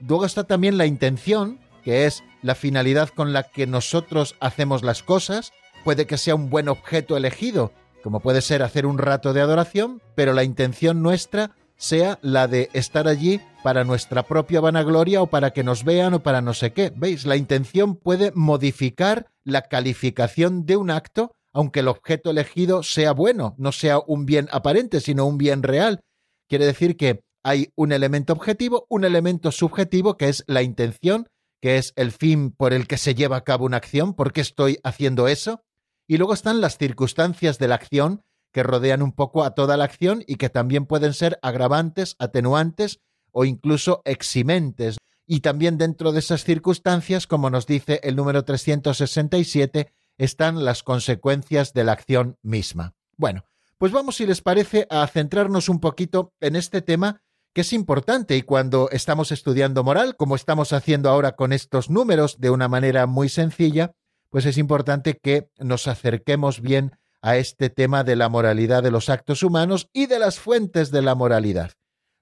[0.00, 5.02] Luego está también la intención, que es la finalidad con la que nosotros hacemos las
[5.02, 5.52] cosas.
[5.84, 10.02] Puede que sea un buen objeto elegido, como puede ser hacer un rato de adoración,
[10.14, 11.52] pero la intención nuestra
[11.82, 16.22] sea la de estar allí para nuestra propia vanagloria o para que nos vean o
[16.22, 16.92] para no sé qué.
[16.94, 17.26] ¿Veis?
[17.26, 23.56] La intención puede modificar la calificación de un acto, aunque el objeto elegido sea bueno,
[23.58, 26.04] no sea un bien aparente, sino un bien real.
[26.48, 31.26] Quiere decir que hay un elemento objetivo, un elemento subjetivo, que es la intención,
[31.60, 34.40] que es el fin por el que se lleva a cabo una acción, ¿por qué
[34.40, 35.64] estoy haciendo eso?
[36.06, 38.22] Y luego están las circunstancias de la acción,
[38.52, 43.00] que rodean un poco a toda la acción y que también pueden ser agravantes, atenuantes
[43.32, 44.98] o incluso eximentes.
[45.26, 51.72] Y también dentro de esas circunstancias, como nos dice el número 367, están las consecuencias
[51.72, 52.94] de la acción misma.
[53.16, 53.44] Bueno,
[53.78, 57.22] pues vamos, si les parece, a centrarnos un poquito en este tema
[57.52, 62.40] que es importante y cuando estamos estudiando moral, como estamos haciendo ahora con estos números
[62.40, 63.92] de una manera muy sencilla,
[64.30, 66.92] pues es importante que nos acerquemos bien
[67.22, 71.02] a este tema de la moralidad de los actos humanos y de las fuentes de
[71.02, 71.70] la moralidad.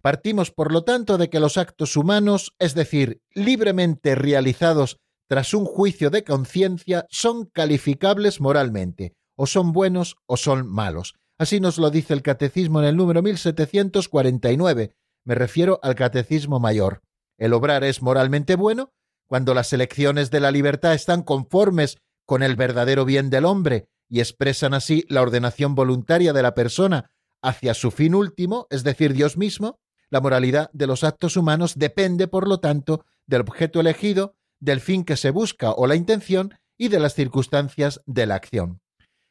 [0.03, 5.64] Partimos, por lo tanto, de que los actos humanos, es decir, libremente realizados tras un
[5.64, 11.14] juicio de conciencia, son calificables moralmente, o son buenos o son malos.
[11.38, 14.94] Así nos lo dice el Catecismo en el número 1749.
[15.24, 17.03] Me refiero al Catecismo Mayor.
[17.38, 18.92] El obrar es moralmente bueno
[19.26, 24.20] cuando las elecciones de la libertad están conformes con el verdadero bien del hombre y
[24.20, 29.38] expresan así la ordenación voluntaria de la persona hacia su fin último, es decir, Dios
[29.38, 29.80] mismo,
[30.11, 35.04] la moralidad de los actos humanos depende, por lo tanto, del objeto elegido, del fin
[35.04, 38.80] que se busca o la intención, y de las circunstancias de la acción.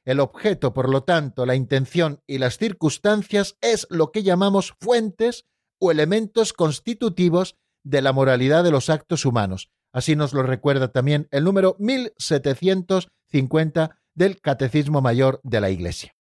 [0.06, 5.46] El objeto, por lo tanto, la intención y las circunstancias es lo que llamamos fuentes
[5.80, 9.70] o elementos constitutivos de la moralidad de los actos humanos.
[9.92, 16.14] Así nos lo recuerda también el número 1750 del Catecismo Mayor de la Iglesia.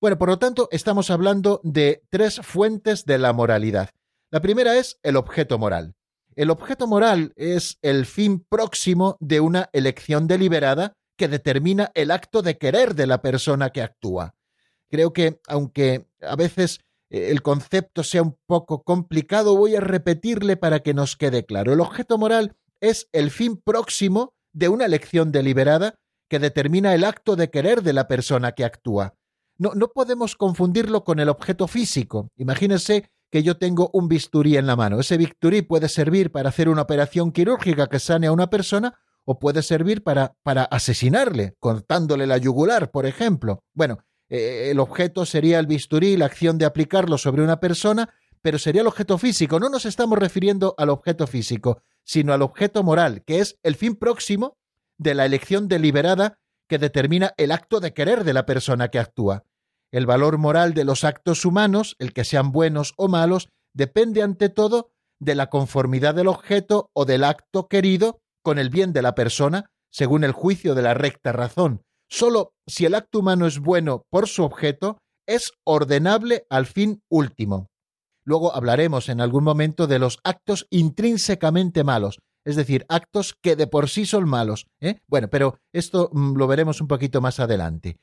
[0.00, 3.90] Bueno, por lo tanto, estamos hablando de tres fuentes de la moralidad.
[4.32, 5.94] La primera es el objeto moral.
[6.34, 12.42] El objeto moral es el fin próximo de una elección deliberada que determina el acto
[12.42, 14.34] de querer de la persona que actúa.
[14.90, 20.56] Creo que, aunque a veces eh, el concepto sea un poco complicado, voy a repetirle
[20.56, 21.72] para que nos quede claro.
[21.72, 25.94] El objeto moral es el fin próximo de una elección deliberada
[26.28, 29.14] que determina el acto de querer de la persona que actúa.
[29.56, 32.28] No, no podemos confundirlo con el objeto físico.
[32.36, 35.00] Imagínense que yo tengo un bisturí en la mano.
[35.00, 38.94] Ese bisturí puede servir para hacer una operación quirúrgica que sane a una persona
[39.24, 43.64] o puede servir para, para asesinarle, cortándole la yugular, por ejemplo.
[43.72, 43.98] Bueno,
[44.28, 48.10] eh, el objeto sería el bisturí, la acción de aplicarlo sobre una persona,
[48.42, 49.58] pero sería el objeto físico.
[49.58, 53.96] No nos estamos refiriendo al objeto físico, sino al objeto moral, que es el fin
[53.96, 54.58] próximo
[54.98, 56.38] de la elección deliberada
[56.68, 59.44] que determina el acto de querer de la persona que actúa.
[59.92, 64.48] El valor moral de los actos humanos, el que sean buenos o malos, depende ante
[64.48, 64.90] todo
[65.20, 69.70] de la conformidad del objeto o del acto querido con el bien de la persona,
[69.90, 71.82] según el juicio de la recta razón.
[72.10, 77.68] Solo si el acto humano es bueno por su objeto, es ordenable al fin último.
[78.24, 83.66] Luego hablaremos en algún momento de los actos intrínsecamente malos, es decir, actos que de
[83.66, 84.66] por sí son malos.
[84.80, 85.00] ¿eh?
[85.06, 87.98] Bueno, pero esto mm, lo veremos un poquito más adelante.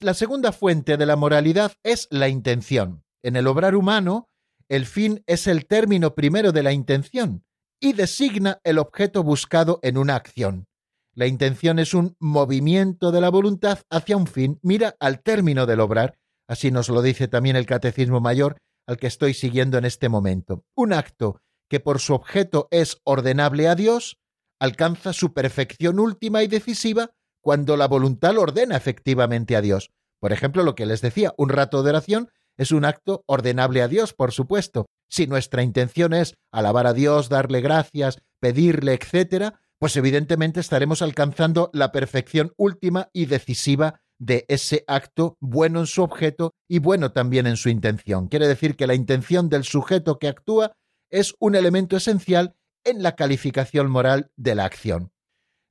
[0.00, 3.04] La segunda fuente de la moralidad es la intención.
[3.22, 4.28] En el obrar humano,
[4.68, 7.44] el fin es el término primero de la intención
[7.80, 10.66] y designa el objeto buscado en una acción.
[11.14, 15.80] La intención es un movimiento de la voluntad hacia un fin, mira al término del
[15.80, 20.08] obrar, así nos lo dice también el Catecismo Mayor, al que estoy siguiendo en este
[20.08, 20.64] momento.
[20.74, 24.18] Un acto que por su objeto es ordenable a Dios,
[24.60, 27.10] alcanza su perfección última y decisiva
[27.40, 29.90] cuando la voluntad lo ordena efectivamente a Dios.
[30.20, 33.88] Por ejemplo, lo que les decía, un rato de oración es un acto ordenable a
[33.88, 34.86] Dios, por supuesto.
[35.08, 41.70] Si nuestra intención es alabar a Dios, darle gracias, pedirle, etcétera, pues evidentemente estaremos alcanzando
[41.72, 47.46] la perfección última y decisiva de ese acto, bueno en su objeto y bueno también
[47.46, 48.28] en su intención.
[48.28, 50.72] Quiere decir que la intención del sujeto que actúa
[51.16, 55.12] es un elemento esencial en la calificación moral de la acción.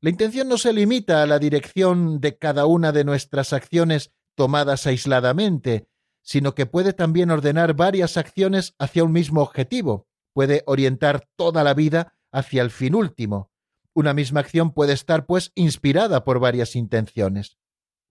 [0.02, 4.88] La intención no se limita a la dirección de cada una de nuestras acciones tomadas
[4.88, 5.88] aisladamente,
[6.24, 11.76] sino que puede también ordenar varias acciones hacia un mismo objetivo, puede orientar toda la
[11.76, 13.52] vida hacia el fin último.
[13.94, 17.60] Una misma acción puede estar, pues, inspirada por varias intenciones.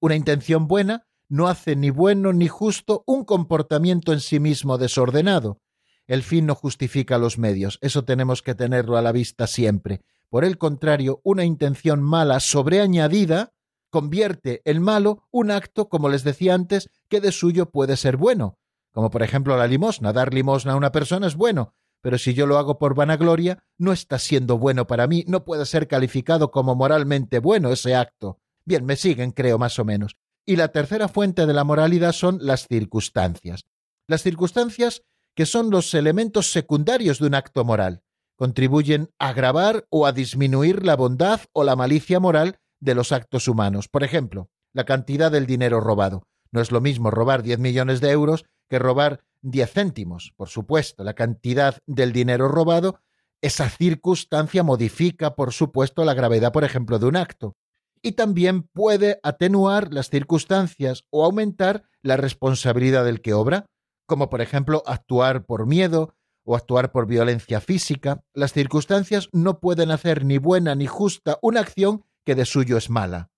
[0.00, 5.60] Una intención buena no hace ni bueno ni justo un comportamiento en sí mismo desordenado,
[6.06, 10.02] el fin no justifica los medios, eso tenemos que tenerlo a la vista siempre.
[10.28, 13.52] Por el contrario, una intención mala sobreañadida
[13.90, 18.58] convierte en malo un acto, como les decía antes, que de suyo puede ser bueno,
[18.90, 20.12] como por ejemplo la limosna.
[20.12, 23.92] Dar limosna a una persona es bueno, pero si yo lo hago por vanagloria, no
[23.92, 28.40] está siendo bueno para mí, no puede ser calificado como moralmente bueno ese acto.
[28.64, 30.16] Bien, me siguen, creo, más o menos.
[30.44, 33.64] Y la tercera fuente de la moralidad son las circunstancias.
[34.06, 35.02] Las circunstancias
[35.34, 38.02] que son los elementos secundarios de un acto moral.
[38.36, 43.48] Contribuyen a agravar o a disminuir la bondad o la malicia moral de los actos
[43.48, 43.88] humanos.
[43.88, 46.26] Por ejemplo, la cantidad del dinero robado.
[46.50, 50.32] No es lo mismo robar 10 millones de euros que robar 10 céntimos.
[50.36, 53.00] Por supuesto, la cantidad del dinero robado,
[53.40, 57.56] esa circunstancia modifica, por supuesto, la gravedad, por ejemplo, de un acto.
[58.02, 63.66] Y también puede atenuar las circunstancias o aumentar la responsabilidad del que obra
[64.06, 69.90] como por ejemplo actuar por miedo o actuar por violencia física, las circunstancias no pueden
[69.90, 73.30] hacer ni buena ni justa una acción que de suyo es mala.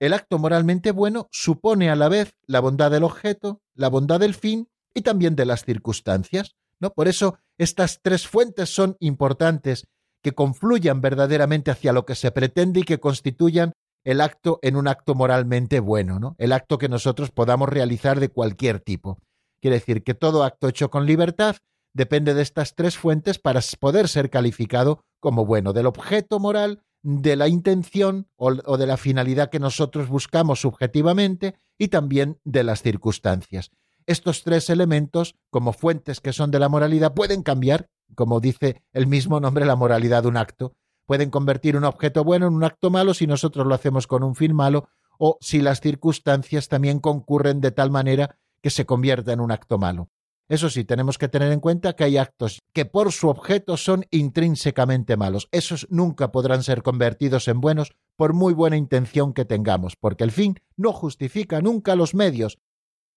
[0.00, 4.34] El acto moralmente bueno supone a la vez la bondad del objeto, la bondad del
[4.34, 6.54] fin y también de las circunstancias.
[6.80, 6.92] ¿no?
[6.92, 9.88] Por eso estas tres fuentes son importantes,
[10.22, 13.72] que confluyan verdaderamente hacia lo que se pretende y que constituyan
[14.04, 16.34] el acto en un acto moralmente bueno, ¿no?
[16.38, 19.18] el acto que nosotros podamos realizar de cualquier tipo.
[19.60, 21.56] Quiere decir que todo acto hecho con libertad
[21.92, 27.36] depende de estas tres fuentes para poder ser calificado como bueno, del objeto moral, de
[27.36, 33.70] la intención o, de la finalidad que nosotros buscamos subjetivamente y también de las circunstancias.
[34.06, 39.06] Estos tres elementos, como fuentes que son de la moralidad, pueden cambiar, como dice el
[39.06, 40.74] mismo nombre, la moralidad de un acto,
[41.06, 44.34] pueden convertir un objeto bueno en un acto malo si nosotros lo hacemos con un
[44.34, 44.88] fin malo
[45.18, 49.78] o si las circunstancias también concurren de tal manera que se convierta en un acto
[49.78, 50.08] malo.
[50.48, 54.06] Eso sí, tenemos que tener en cuenta que hay actos que por su objeto son
[54.10, 55.48] intrínsecamente malos.
[55.52, 60.32] Esos nunca podrán ser convertidos en buenos por muy buena intención que tengamos, porque el
[60.32, 62.58] fin no justifica nunca los medios.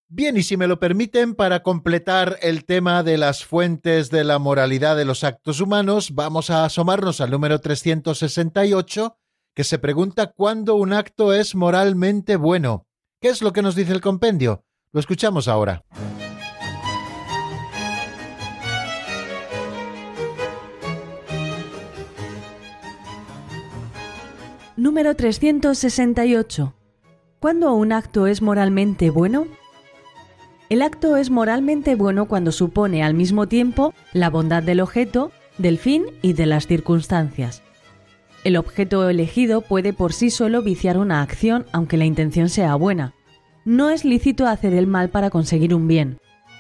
[0.10, 4.38] Bien, y si me lo permiten, para completar el tema de las fuentes de la
[4.38, 9.16] moralidad de los actos humanos, vamos a asomarnos al número 368,
[9.56, 12.88] que se pregunta cuándo un acto es moralmente bueno.
[13.22, 14.66] ¿Qué es lo que nos dice el compendio?
[14.94, 15.86] Lo escuchamos ahora.
[24.76, 26.74] Número 368.
[27.40, 29.48] ¿Cuándo un acto es moralmente bueno?
[30.70, 35.78] El acto es moralmente bueno cuando supone al mismo tiempo la bondad del objeto, del
[35.78, 37.64] fin y de las circunstancias.
[38.44, 43.14] El objeto elegido puede por sí solo viciar una acción aunque la intención sea buena.
[43.66, 46.20] No es lícito hacer el mal para conseguir un bien.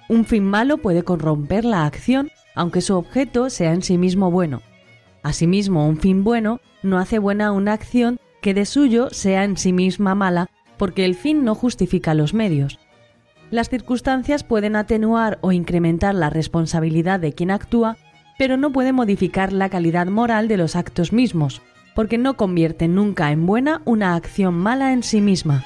[0.09, 4.61] Un fin malo puede corromper la acción aunque su objeto sea en sí mismo bueno.
[5.23, 9.71] Asimismo, un fin bueno no hace buena una acción que de suyo sea en sí
[9.71, 12.79] misma mala, porque el fin no justifica los medios.
[13.51, 17.97] Las circunstancias pueden atenuar o incrementar la responsabilidad de quien actúa,
[18.39, 21.61] pero no puede modificar la calidad moral de los actos mismos,
[21.93, 25.63] porque no convierte nunca en buena una acción mala en sí misma.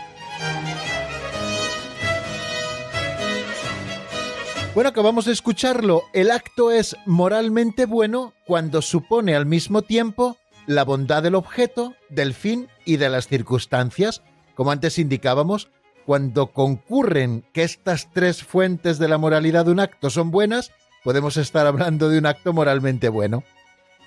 [4.76, 6.04] Bueno, acabamos de escucharlo.
[6.12, 10.36] El acto es moralmente bueno cuando supone al mismo tiempo
[10.68, 14.22] la bondad del objeto, del fin y de las circunstancias.
[14.54, 15.70] Como antes indicábamos,
[16.06, 20.74] cuando concurren que estas tres fuentes de la moralidad de un acto son buenas,
[21.06, 23.46] podemos estar hablando de un acto moralmente bueno.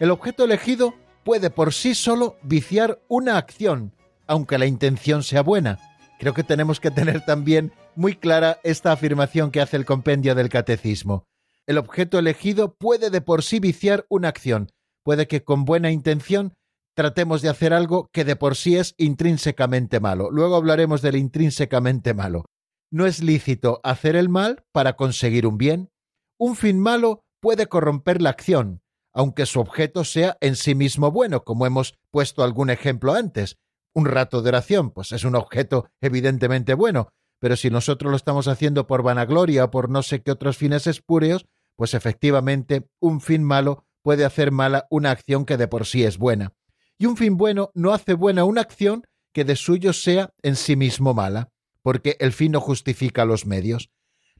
[0.00, 0.92] El objeto elegido
[1.24, 3.94] puede por sí solo viciar una acción,
[4.26, 5.78] aunque la intención sea buena.
[6.18, 10.48] Creo que tenemos que tener también muy clara esta afirmación que hace el compendio del
[10.48, 11.24] catecismo.
[11.66, 14.70] El objeto elegido puede de por sí viciar una acción,
[15.04, 16.54] puede que con buena intención
[16.94, 20.30] tratemos de hacer algo que de por sí es intrínsecamente malo.
[20.30, 22.44] Luego hablaremos del intrínsecamente malo.
[22.90, 25.90] No es lícito hacer el mal para conseguir un bien.
[26.38, 28.80] Un fin malo puede corromper la acción,
[29.14, 33.56] aunque su objeto sea en sí mismo bueno, como hemos puesto algún ejemplo antes.
[33.98, 37.08] Un rato de oración, pues es un objeto evidentemente bueno,
[37.40, 40.86] pero si nosotros lo estamos haciendo por vanagloria o por no sé qué otros fines
[40.86, 46.04] espúreos, pues efectivamente un fin malo puede hacer mala una acción que de por sí
[46.04, 46.52] es buena.
[46.96, 50.76] Y un fin bueno no hace buena una acción que de suyo sea en sí
[50.76, 51.50] mismo mala,
[51.82, 53.90] porque el fin no justifica los medios.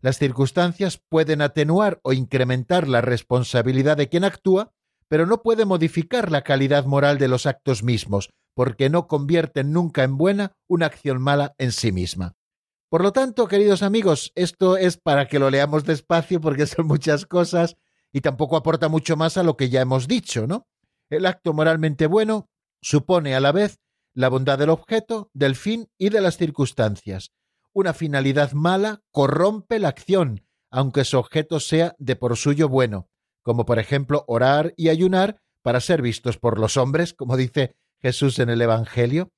[0.00, 4.70] Las circunstancias pueden atenuar o incrementar la responsabilidad de quien actúa,
[5.08, 10.02] pero no puede modificar la calidad moral de los actos mismos, porque no convierten nunca
[10.02, 12.34] en buena una acción mala en sí misma.
[12.88, 17.24] Por lo tanto, queridos amigos, esto es para que lo leamos despacio porque son muchas
[17.24, 17.76] cosas
[18.12, 20.66] y tampoco aporta mucho más a lo que ya hemos dicho, ¿no?
[21.08, 22.50] El acto moralmente bueno
[22.82, 23.78] supone a la vez
[24.12, 27.30] la bondad del objeto, del fin y de las circunstancias.
[27.72, 33.08] Una finalidad mala corrompe la acción, aunque su objeto sea de por suyo bueno,
[33.44, 38.38] como por ejemplo orar y ayunar para ser vistos por los hombres, como dice Jesús
[38.38, 39.30] en el Evangelio,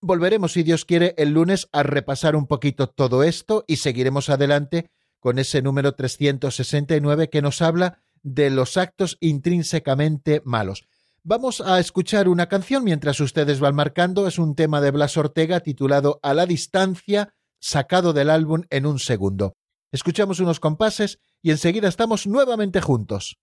[0.00, 4.90] Volveremos, si Dios quiere, el lunes a repasar un poquito todo esto y seguiremos adelante
[5.20, 10.84] con ese número 369 que nos habla de los actos intrínsecamente malos.
[11.22, 14.28] Vamos a escuchar una canción mientras ustedes van marcando.
[14.28, 18.98] Es un tema de Blas Ortega titulado A la distancia, sacado del álbum en un
[18.98, 19.56] segundo.
[19.90, 23.38] Escuchamos unos compases y enseguida estamos nuevamente juntos.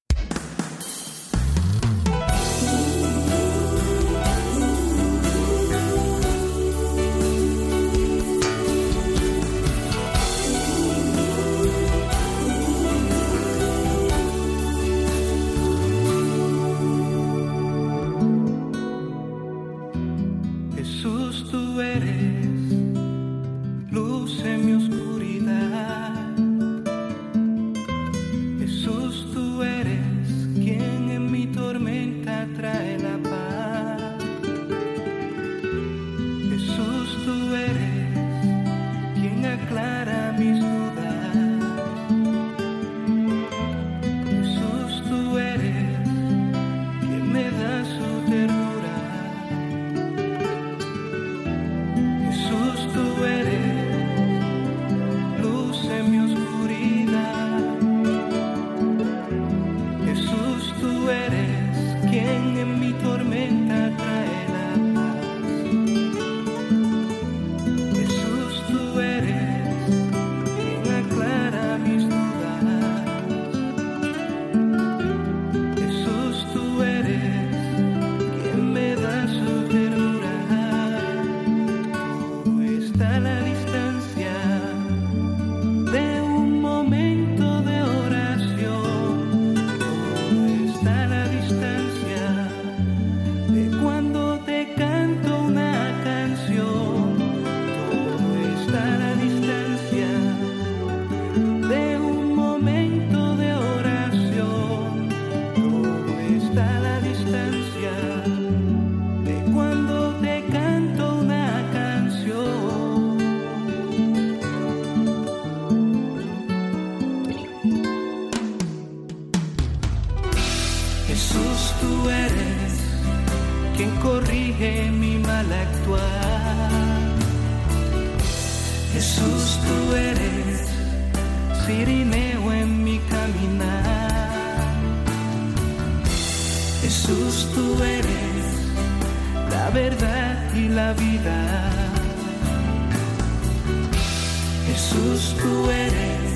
[144.67, 146.33] Jesús, tú eres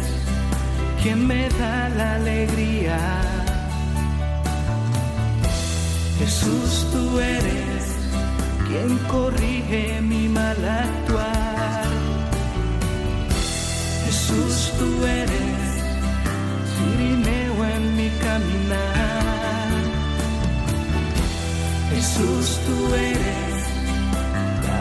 [1.01, 2.99] quien me da la alegría.
[6.19, 7.83] Jesús, tú eres
[8.67, 11.85] quien corrige mi mal actuar.
[14.05, 15.57] Jesús, tú eres
[16.73, 19.67] Sirineo en mi caminar.
[21.93, 23.46] Jesús, tú eres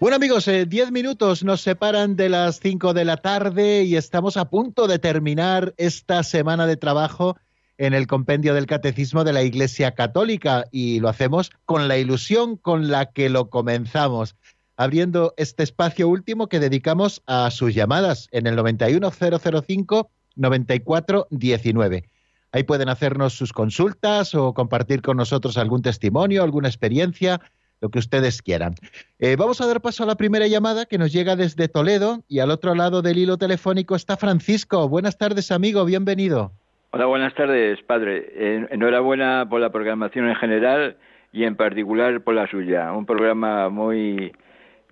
[0.00, 4.38] Bueno amigos, eh, diez minutos nos separan de las cinco de la tarde y estamos
[4.38, 7.36] a punto de terminar esta semana de trabajo
[7.76, 12.56] en el compendio del Catecismo de la Iglesia Católica y lo hacemos con la ilusión
[12.56, 14.36] con la que lo comenzamos,
[14.78, 22.08] abriendo este espacio último que dedicamos a sus llamadas en el 91005 9419.
[22.52, 27.42] Ahí pueden hacernos sus consultas o compartir con nosotros algún testimonio, alguna experiencia
[27.80, 28.74] lo que ustedes quieran.
[29.18, 32.40] Eh, vamos a dar paso a la primera llamada que nos llega desde Toledo y
[32.40, 34.88] al otro lado del hilo telefónico está Francisco.
[34.88, 36.52] Buenas tardes, amigo, bienvenido.
[36.92, 38.66] Hola, buenas tardes, padre.
[38.70, 40.96] enhorabuena por la programación en general
[41.32, 42.92] y en particular por la suya.
[42.92, 44.32] Un programa muy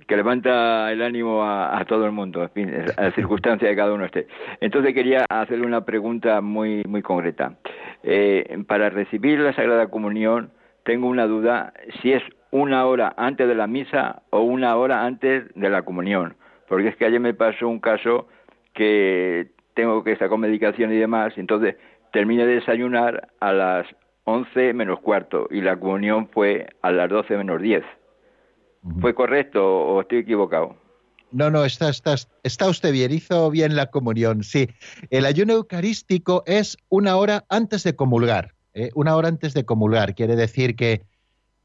[0.06, 3.92] que levanta el ánimo a, todo el mundo, en fin, a la circunstancia de cada
[3.92, 4.28] uno esté.
[4.60, 7.56] Entonces quería hacerle una pregunta muy muy concreta.
[8.04, 10.50] Eh, para recibir la Sagrada Comunión
[10.84, 15.44] tengo una duda si es una hora antes de la misa o una hora antes
[15.54, 16.36] de la comunión.
[16.68, 18.28] Porque es que ayer me pasó un caso
[18.74, 21.76] que tengo que estar con medicación y demás, y entonces
[22.12, 23.86] terminé de desayunar a las
[24.24, 27.82] 11 menos cuarto y la comunión fue a las 12 menos 10.
[29.00, 30.76] ¿Fue correcto o estoy equivocado?
[31.30, 34.68] No, no, está, está, está usted bien, hizo bien la comunión, sí.
[35.10, 38.90] El ayuno eucarístico es una hora antes de comulgar, ¿eh?
[38.94, 40.14] una hora antes de comulgar.
[40.14, 41.02] Quiere decir que,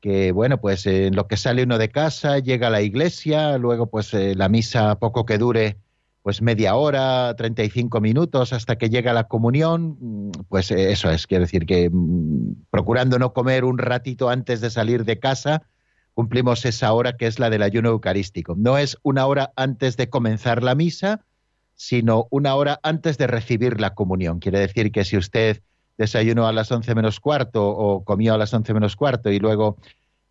[0.04, 3.88] que, bueno, pues en lo que sale uno de casa, llega a la iglesia, luego
[3.88, 5.78] pues eh, la misa poco que dure,
[6.24, 11.26] pues media hora, 35 minutos hasta que llega la comunión, mm, pues eh, eso es,
[11.26, 15.64] quiere decir que mm, procurando no comer un ratito antes de salir de casa,
[16.14, 18.56] cumplimos esa hora que es la del ayuno eucarístico.
[18.58, 21.22] No es una hora antes de comenzar la misa,
[21.76, 24.39] sino una hora antes de recibir la comunión.
[24.39, 25.62] Quiere decir que si usted
[25.98, 29.78] desayunó a las once menos cuarto o comió a las once menos cuarto y luego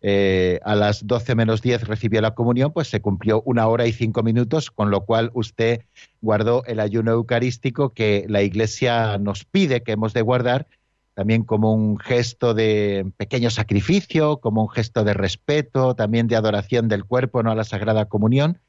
[0.01, 3.93] eh, a las doce menos diez recibió la comunión, pues se cumplió una hora y
[3.93, 5.85] cinco minutos, con lo cual usted
[6.21, 10.67] guardó el ayuno eucarístico que la Iglesia nos pide que hemos de guardar
[11.13, 16.87] también como un gesto de pequeño sacrificio, como un gesto de respeto, también de adoración
[16.87, 18.59] del cuerpo, no a la Sagrada Comunión.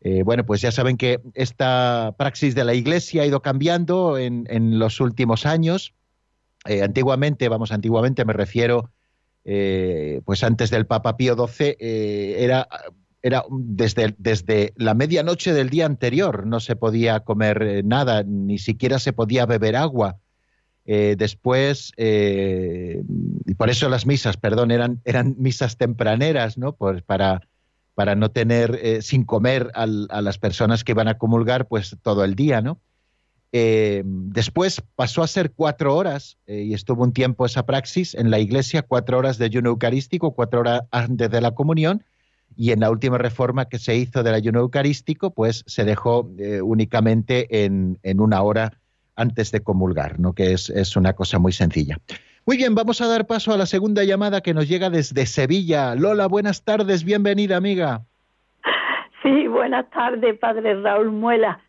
[0.00, 4.78] Eh, bueno, pues ya saben que esta praxis de la Iglesia ha ido cambiando en,
[4.78, 5.92] los últimos años.
[6.66, 8.90] Eh, antiguamente, vamos, antiguamente me refiero,
[9.44, 12.68] eh, pues antes del Papa Pío XII, era,
[13.22, 18.98] era desde, desde la medianoche del día anterior, no se podía comer nada, ni siquiera
[18.98, 20.18] se podía beber agua
[20.92, 23.02] eh, después, eh,
[23.46, 26.74] y por eso las misas, perdón, eran, eran misas tempraneras, ¿no?
[26.74, 27.42] Pues para,
[27.94, 32.24] para no tener eh, sin comer a las personas que iban a comulgar, pues todo
[32.24, 32.80] el día, ¿no?
[33.52, 38.82] Después pasó a ser cuatro horas, y estuvo un tiempo esa praxis en la iglesia,
[38.82, 42.04] cuatro horas de ayuno eucarístico, cuatro horas antes de la comunión,
[42.56, 46.28] y en la última reforma que se hizo del ayuno eucarístico, pues se dejó
[46.62, 48.72] únicamente en, en una hora
[49.16, 50.32] antes de comulgar, ¿no?
[50.32, 51.98] que es, es una cosa muy sencilla.
[52.46, 55.94] Muy bien, vamos a dar paso a la segunda llamada que nos llega desde Sevilla.
[55.94, 58.02] Lola, buenas tardes, bienvenida amiga.
[59.22, 61.60] Sí, buenas tardes, padre Raúl Muela.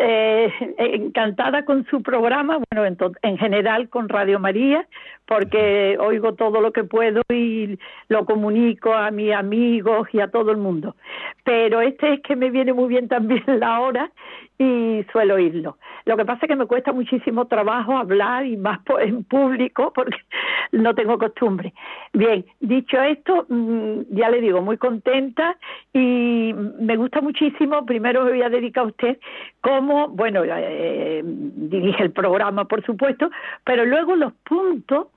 [0.00, 4.86] Eh, encantada con su programa, bueno, en, en, general con Radio María,
[5.26, 7.76] porque oigo todo lo que puedo y
[8.06, 10.94] lo comunico a mis amigos y a todo el mundo.
[11.42, 14.12] Pero este es que me viene muy bien también la hora
[14.58, 15.78] y suelo oírlo.
[16.04, 20.16] Lo que pasa es que me cuesta muchísimo trabajo hablar y más en público porque
[20.72, 21.72] no tengo costumbre.
[22.12, 25.56] Bien, dicho esto, mm, ya le digo, muy contenta
[25.92, 29.18] y me gusta muchísimo, primero me voy a dedicar a usted,
[29.60, 33.30] cómo, bueno, eh, dirige el programa, por supuesto,
[33.64, 35.08] pero luego los puntos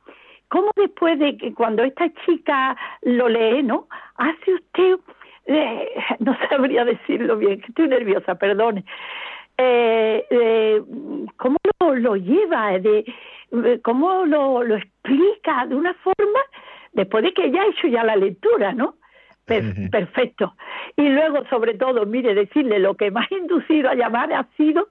[0.52, 3.88] cómo después de que cuando esta chica lo lee, ¿no?
[4.18, 4.98] Hace usted,
[5.46, 8.84] eh, no sabría decirlo bien, que estoy nerviosa, perdone,
[9.58, 10.82] eh, eh,
[11.38, 11.58] cómo
[11.96, 13.06] lo, lleva, de,
[13.82, 16.40] cómo lo, lo explica de una forma
[16.92, 18.96] después de que ella ha hecho ya la lectura, ¿no?
[19.46, 20.56] Perfecto.
[20.96, 24.88] Y luego, sobre todo, mire, decirle lo que más ha inducido a llamar ha sido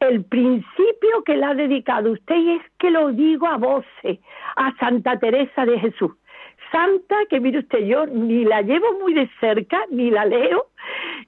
[0.00, 4.18] el principio que le ha dedicado usted y es que lo digo a voces,
[4.56, 6.12] a Santa Teresa de Jesús.
[6.70, 10.66] Santa, que mire usted, yo ni la llevo muy de cerca, ni la leo,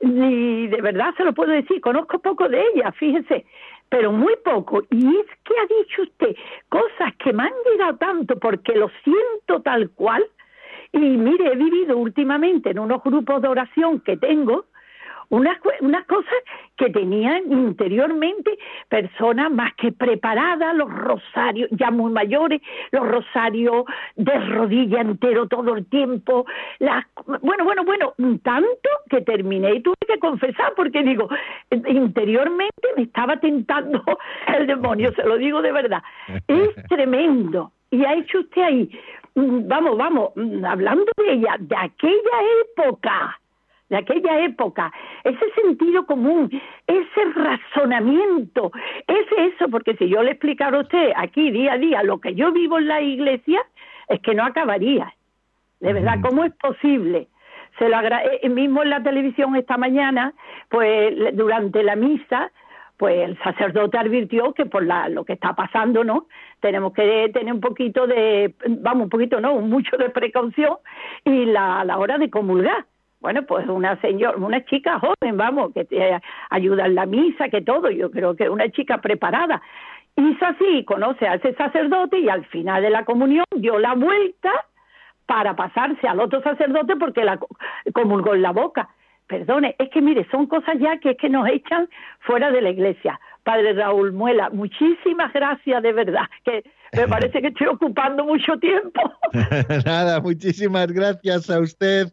[0.00, 3.46] ni de verdad se lo puedo decir, conozco poco de ella, fíjese,
[3.88, 4.82] pero muy poco.
[4.90, 6.36] Y es que ha dicho usted
[6.68, 10.24] cosas que me han llegado tanto porque lo siento tal cual.
[10.92, 14.64] Y mire, he vivido últimamente en unos grupos de oración que tengo,
[15.30, 16.34] unas, unas cosas
[16.76, 22.60] que tenían interiormente personas más que preparadas, los rosarios ya muy mayores,
[22.90, 23.84] los rosarios
[24.16, 26.46] de rodilla entero todo el tiempo,
[26.80, 27.06] las,
[27.42, 31.28] bueno, bueno, bueno, tanto que terminé y tuve que confesar porque digo,
[31.70, 34.02] interiormente me estaba tentando
[34.58, 36.02] el demonio, se lo digo de verdad,
[36.48, 37.72] es tremendo.
[37.90, 38.90] Y ha hecho usted ahí,
[39.34, 43.40] mm, vamos, vamos, mm, hablando de ella, de aquella época,
[43.88, 44.92] de aquella época,
[45.24, 46.48] ese sentido común,
[46.86, 48.70] ese razonamiento,
[49.06, 52.34] ese eso, porque si yo le explicara a usted aquí día a día lo que
[52.34, 53.60] yo vivo en la iglesia,
[54.08, 55.12] es que no acabaría.
[55.80, 57.28] De verdad, ¿cómo es posible?
[57.78, 60.34] Se lo agra eh, mismo en la televisión esta mañana,
[60.68, 62.52] pues durante la misa,
[63.00, 66.26] pues el sacerdote advirtió que por la, lo que está pasando, ¿no?
[66.60, 70.76] Tenemos que tener un poquito de, vamos, un poquito, no, mucho de precaución
[71.24, 72.84] y la, a la hora de comulgar
[73.20, 77.60] bueno, pues una señora, una chica joven, vamos, que te ayuda en la misa, que
[77.60, 79.60] todo, yo creo que una chica preparada.
[80.16, 84.50] Hizo así, conoce a ese sacerdote y al final de la comunión dio la vuelta
[85.26, 87.38] para pasarse al otro sacerdote porque la
[87.92, 88.88] comulgó en la boca.
[89.30, 92.70] Perdone, es que mire, son cosas ya que es que nos echan fuera de la
[92.70, 93.18] iglesia.
[93.44, 99.00] Padre Raúl Muela, muchísimas gracias de verdad, que me parece que estoy ocupando mucho tiempo.
[99.86, 102.08] Nada, muchísimas gracias a usted,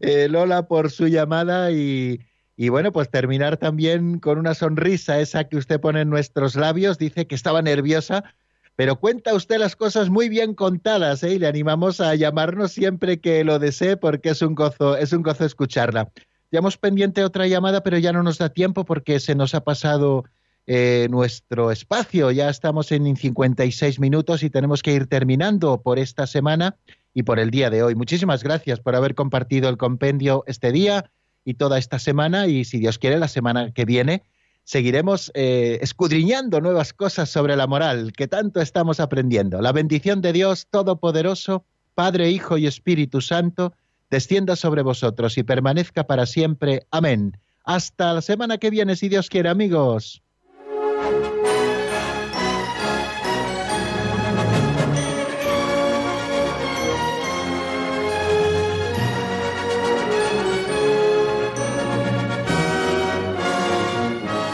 [0.00, 2.18] eh, Lola, por su llamada y,
[2.56, 6.98] y bueno, pues terminar también con una sonrisa esa que usted pone en nuestros labios.
[6.98, 8.24] Dice que estaba nerviosa,
[8.74, 11.34] pero cuenta usted las cosas muy bien contadas ¿eh?
[11.34, 15.22] y le animamos a llamarnos siempre que lo desee porque es un gozo, es un
[15.22, 16.10] gozo escucharla.
[16.50, 20.24] Hemos pendiente otra llamada, pero ya no nos da tiempo porque se nos ha pasado
[20.66, 22.30] eh, nuestro espacio.
[22.30, 26.76] Ya estamos en 56 minutos y tenemos que ir terminando por esta semana
[27.14, 27.94] y por el día de hoy.
[27.94, 31.10] Muchísimas gracias por haber compartido el compendio este día
[31.44, 34.22] y toda esta semana y si Dios quiere la semana que viene
[34.66, 39.62] seguiremos eh, escudriñando nuevas cosas sobre la moral que tanto estamos aprendiendo.
[39.62, 43.74] La bendición de Dios Todopoderoso, Padre, Hijo y Espíritu Santo,
[44.10, 46.86] descienda sobre vosotros y permanezca para siempre.
[46.90, 47.38] Amén.
[47.64, 50.22] Hasta la semana que viene, si Dios quiere, amigos.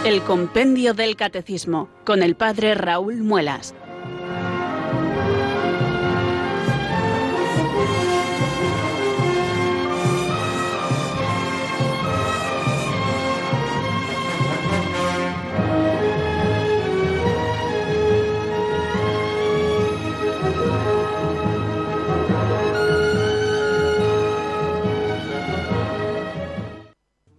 [0.05, 3.73] El Compendio del Catecismo con el Padre Raúl Muelas.